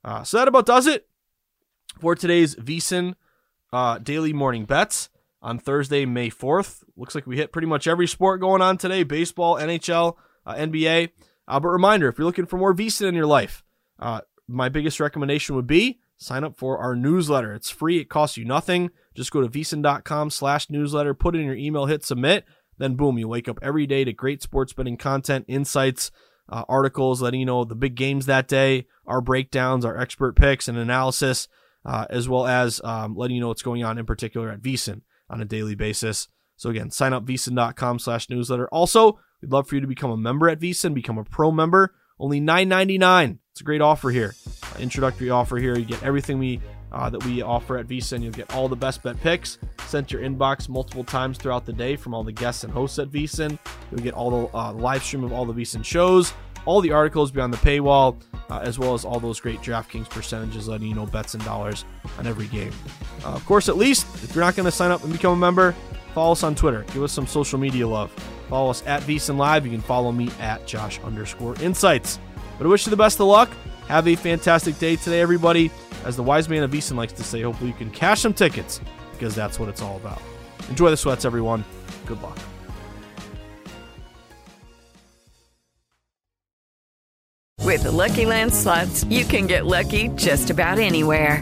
Uh, 0.03 0.23
so 0.23 0.37
that 0.37 0.47
about 0.47 0.65
does 0.65 0.87
it 0.87 1.07
for 1.99 2.15
today's 2.15 2.55
VSiN 2.55 3.13
uh, 3.71 3.99
daily 3.99 4.33
morning 4.33 4.65
bets 4.65 5.09
on 5.41 5.59
Thursday, 5.59 6.05
May 6.05 6.29
4th. 6.29 6.83
Looks 6.97 7.15
like 7.15 7.27
we 7.27 7.37
hit 7.37 7.51
pretty 7.51 7.67
much 7.67 7.87
every 7.87 8.07
sport 8.07 8.41
going 8.41 8.61
on 8.61 8.77
today 8.77 9.03
baseball, 9.03 9.57
NHL, 9.57 10.15
uh, 10.45 10.55
NBA. 10.55 11.11
Uh, 11.47 11.59
but 11.59 11.69
reminder 11.69 12.07
if 12.07 12.17
you're 12.17 12.25
looking 12.25 12.45
for 12.45 12.57
more 12.57 12.73
VSiN 12.73 13.09
in 13.09 13.15
your 13.15 13.25
life, 13.25 13.63
my 14.47 14.67
biggest 14.69 14.99
recommendation 14.99 15.55
would 15.55 15.67
be 15.67 15.99
sign 16.17 16.43
up 16.43 16.57
for 16.57 16.77
our 16.77 16.95
newsletter. 16.95 17.53
It's 17.53 17.69
free, 17.69 17.99
it 17.99 18.09
costs 18.09 18.37
you 18.37 18.45
nothing. 18.45 18.91
Just 19.15 19.31
go 19.31 19.41
to 19.41 19.47
vsin.com 19.47 20.29
slash 20.29 20.69
newsletter, 20.69 21.13
put 21.13 21.35
in 21.35 21.45
your 21.45 21.55
email, 21.55 21.85
hit 21.85 22.03
submit. 22.03 22.45
Then, 22.77 22.95
boom, 22.95 23.17
you 23.17 23.27
wake 23.27 23.47
up 23.47 23.59
every 23.61 23.85
day 23.85 24.03
to 24.03 24.13
great 24.13 24.41
sports 24.41 24.73
betting 24.73 24.97
content, 24.97 25.45
insights, 25.47 26.11
uh, 26.49 26.63
articles 26.67 27.21
letting 27.21 27.39
you 27.39 27.45
know 27.45 27.63
the 27.63 27.75
big 27.75 27.95
games 27.95 28.25
that 28.25 28.47
day, 28.47 28.87
our 29.05 29.21
breakdowns, 29.21 29.85
our 29.85 29.97
expert 29.97 30.35
picks, 30.35 30.67
and 30.67 30.77
analysis, 30.77 31.47
uh, 31.85 32.05
as 32.09 32.27
well 32.27 32.47
as 32.47 32.81
um, 32.83 33.15
letting 33.15 33.35
you 33.35 33.41
know 33.41 33.47
what's 33.47 33.61
going 33.61 33.83
on 33.83 33.97
in 33.97 34.05
particular 34.05 34.49
at 34.49 34.61
VSiN 34.61 35.01
on 35.29 35.41
a 35.41 35.45
daily 35.45 35.75
basis. 35.75 36.27
So 36.55 36.69
again, 36.69 36.91
sign 36.91 37.13
up 37.13 37.25
vsin.com 37.25 37.99
slash 37.99 38.29
newsletter. 38.29 38.67
Also, 38.69 39.19
we'd 39.41 39.51
love 39.51 39.67
for 39.67 39.75
you 39.75 39.81
to 39.81 39.87
become 39.87 40.11
a 40.11 40.17
member 40.17 40.49
at 40.49 40.59
VSiN, 40.59 40.93
become 40.93 41.17
a 41.17 41.23
pro 41.23 41.51
member. 41.51 41.93
Only 42.19 42.39
$9.99. 42.39 43.39
It's 43.51 43.61
a 43.61 43.63
great 43.63 43.81
offer 43.81 44.09
here. 44.09 44.35
Uh, 44.63 44.79
introductory 44.79 45.29
offer 45.29 45.57
here. 45.57 45.77
You 45.77 45.85
get 45.85 46.03
everything 46.03 46.39
we 46.39 46.61
uh, 46.93 47.09
that 47.09 47.23
we 47.25 47.41
offer 47.41 47.77
at 47.77 47.87
VSiN. 47.87 48.21
You'll 48.21 48.31
get 48.31 48.53
all 48.53 48.67
the 48.67 48.75
best 48.75 49.03
bet 49.03 49.19
picks 49.21 49.57
sent 49.87 50.09
to 50.09 50.19
your 50.19 50.29
inbox 50.29 50.69
multiple 50.69 51.03
times 51.03 51.37
throughout 51.37 51.65
the 51.65 51.73
day 51.73 51.95
from 51.95 52.13
all 52.13 52.23
the 52.23 52.31
guests 52.31 52.63
and 52.63 52.71
hosts 52.71 52.99
at 52.99 53.09
VSiN. 53.09 53.57
You'll 53.91 54.01
get 54.01 54.13
all 54.13 54.29
the 54.29 54.57
uh, 54.57 54.73
live 54.73 55.03
stream 55.03 55.23
of 55.23 55.33
all 55.33 55.45
the 55.45 55.53
VSiN 55.53 55.83
shows, 55.83 56.33
all 56.65 56.81
the 56.81 56.91
articles 56.91 57.31
beyond 57.31 57.53
the 57.53 57.57
paywall, 57.57 58.21
uh, 58.49 58.59
as 58.59 58.77
well 58.79 58.93
as 58.93 59.05
all 59.05 59.19
those 59.19 59.39
great 59.39 59.59
DraftKings 59.61 60.09
percentages 60.09 60.67
letting 60.67 60.87
you 60.87 60.95
know 60.95 61.05
bets 61.05 61.33
and 61.33 61.43
dollars 61.43 61.85
on 62.17 62.27
every 62.27 62.47
game. 62.47 62.71
Uh, 63.25 63.29
of 63.29 63.45
course, 63.45 63.69
at 63.69 63.77
least 63.77 64.05
if 64.23 64.35
you're 64.35 64.43
not 64.43 64.55
going 64.55 64.65
to 64.65 64.71
sign 64.71 64.91
up 64.91 65.03
and 65.03 65.11
become 65.11 65.33
a 65.33 65.37
member, 65.37 65.75
follow 66.13 66.33
us 66.33 66.43
on 66.43 66.55
Twitter. 66.55 66.85
Give 66.93 67.03
us 67.03 67.11
some 67.11 67.27
social 67.27 67.59
media 67.59 67.87
love. 67.87 68.11
Follow 68.49 68.69
us 68.69 68.83
at 68.85 69.01
VSiN 69.03 69.37
Live. 69.37 69.65
You 69.65 69.71
can 69.71 69.81
follow 69.81 70.11
me 70.11 70.29
at 70.39 70.65
Josh 70.67 70.99
underscore 71.01 71.55
Insights. 71.61 72.19
But 72.57 72.67
I 72.67 72.69
wish 72.69 72.85
you 72.85 72.91
the 72.91 72.97
best 72.97 73.19
of 73.19 73.27
luck. 73.27 73.49
Have 73.87 74.07
a 74.07 74.15
fantastic 74.15 74.77
day 74.79 74.95
today, 74.95 75.21
everybody. 75.21 75.71
As 76.05 76.15
the 76.15 76.23
wise 76.23 76.49
man 76.49 76.63
of 76.63 76.71
VSiN 76.71 76.95
likes 76.95 77.13
to 77.13 77.23
say, 77.23 77.41
hopefully 77.41 77.69
you 77.69 77.75
can 77.75 77.89
cash 77.89 78.21
some 78.21 78.33
tickets 78.33 78.81
because 79.11 79.35
that's 79.35 79.59
what 79.59 79.69
it's 79.69 79.81
all 79.81 79.97
about. 79.97 80.21
Enjoy 80.69 80.89
the 80.89 80.97
sweats, 80.97 81.25
everyone. 81.25 81.63
Good 82.05 82.21
luck. 82.21 82.37
With 87.73 87.83
the 87.83 87.91
Lucky 87.91 88.25
Land 88.25 88.53
slots, 88.53 89.03
you 89.05 89.25
can 89.25 89.47
get 89.47 89.65
lucky 89.65 90.09
just 90.09 90.49
about 90.49 90.77
anywhere. 90.77 91.41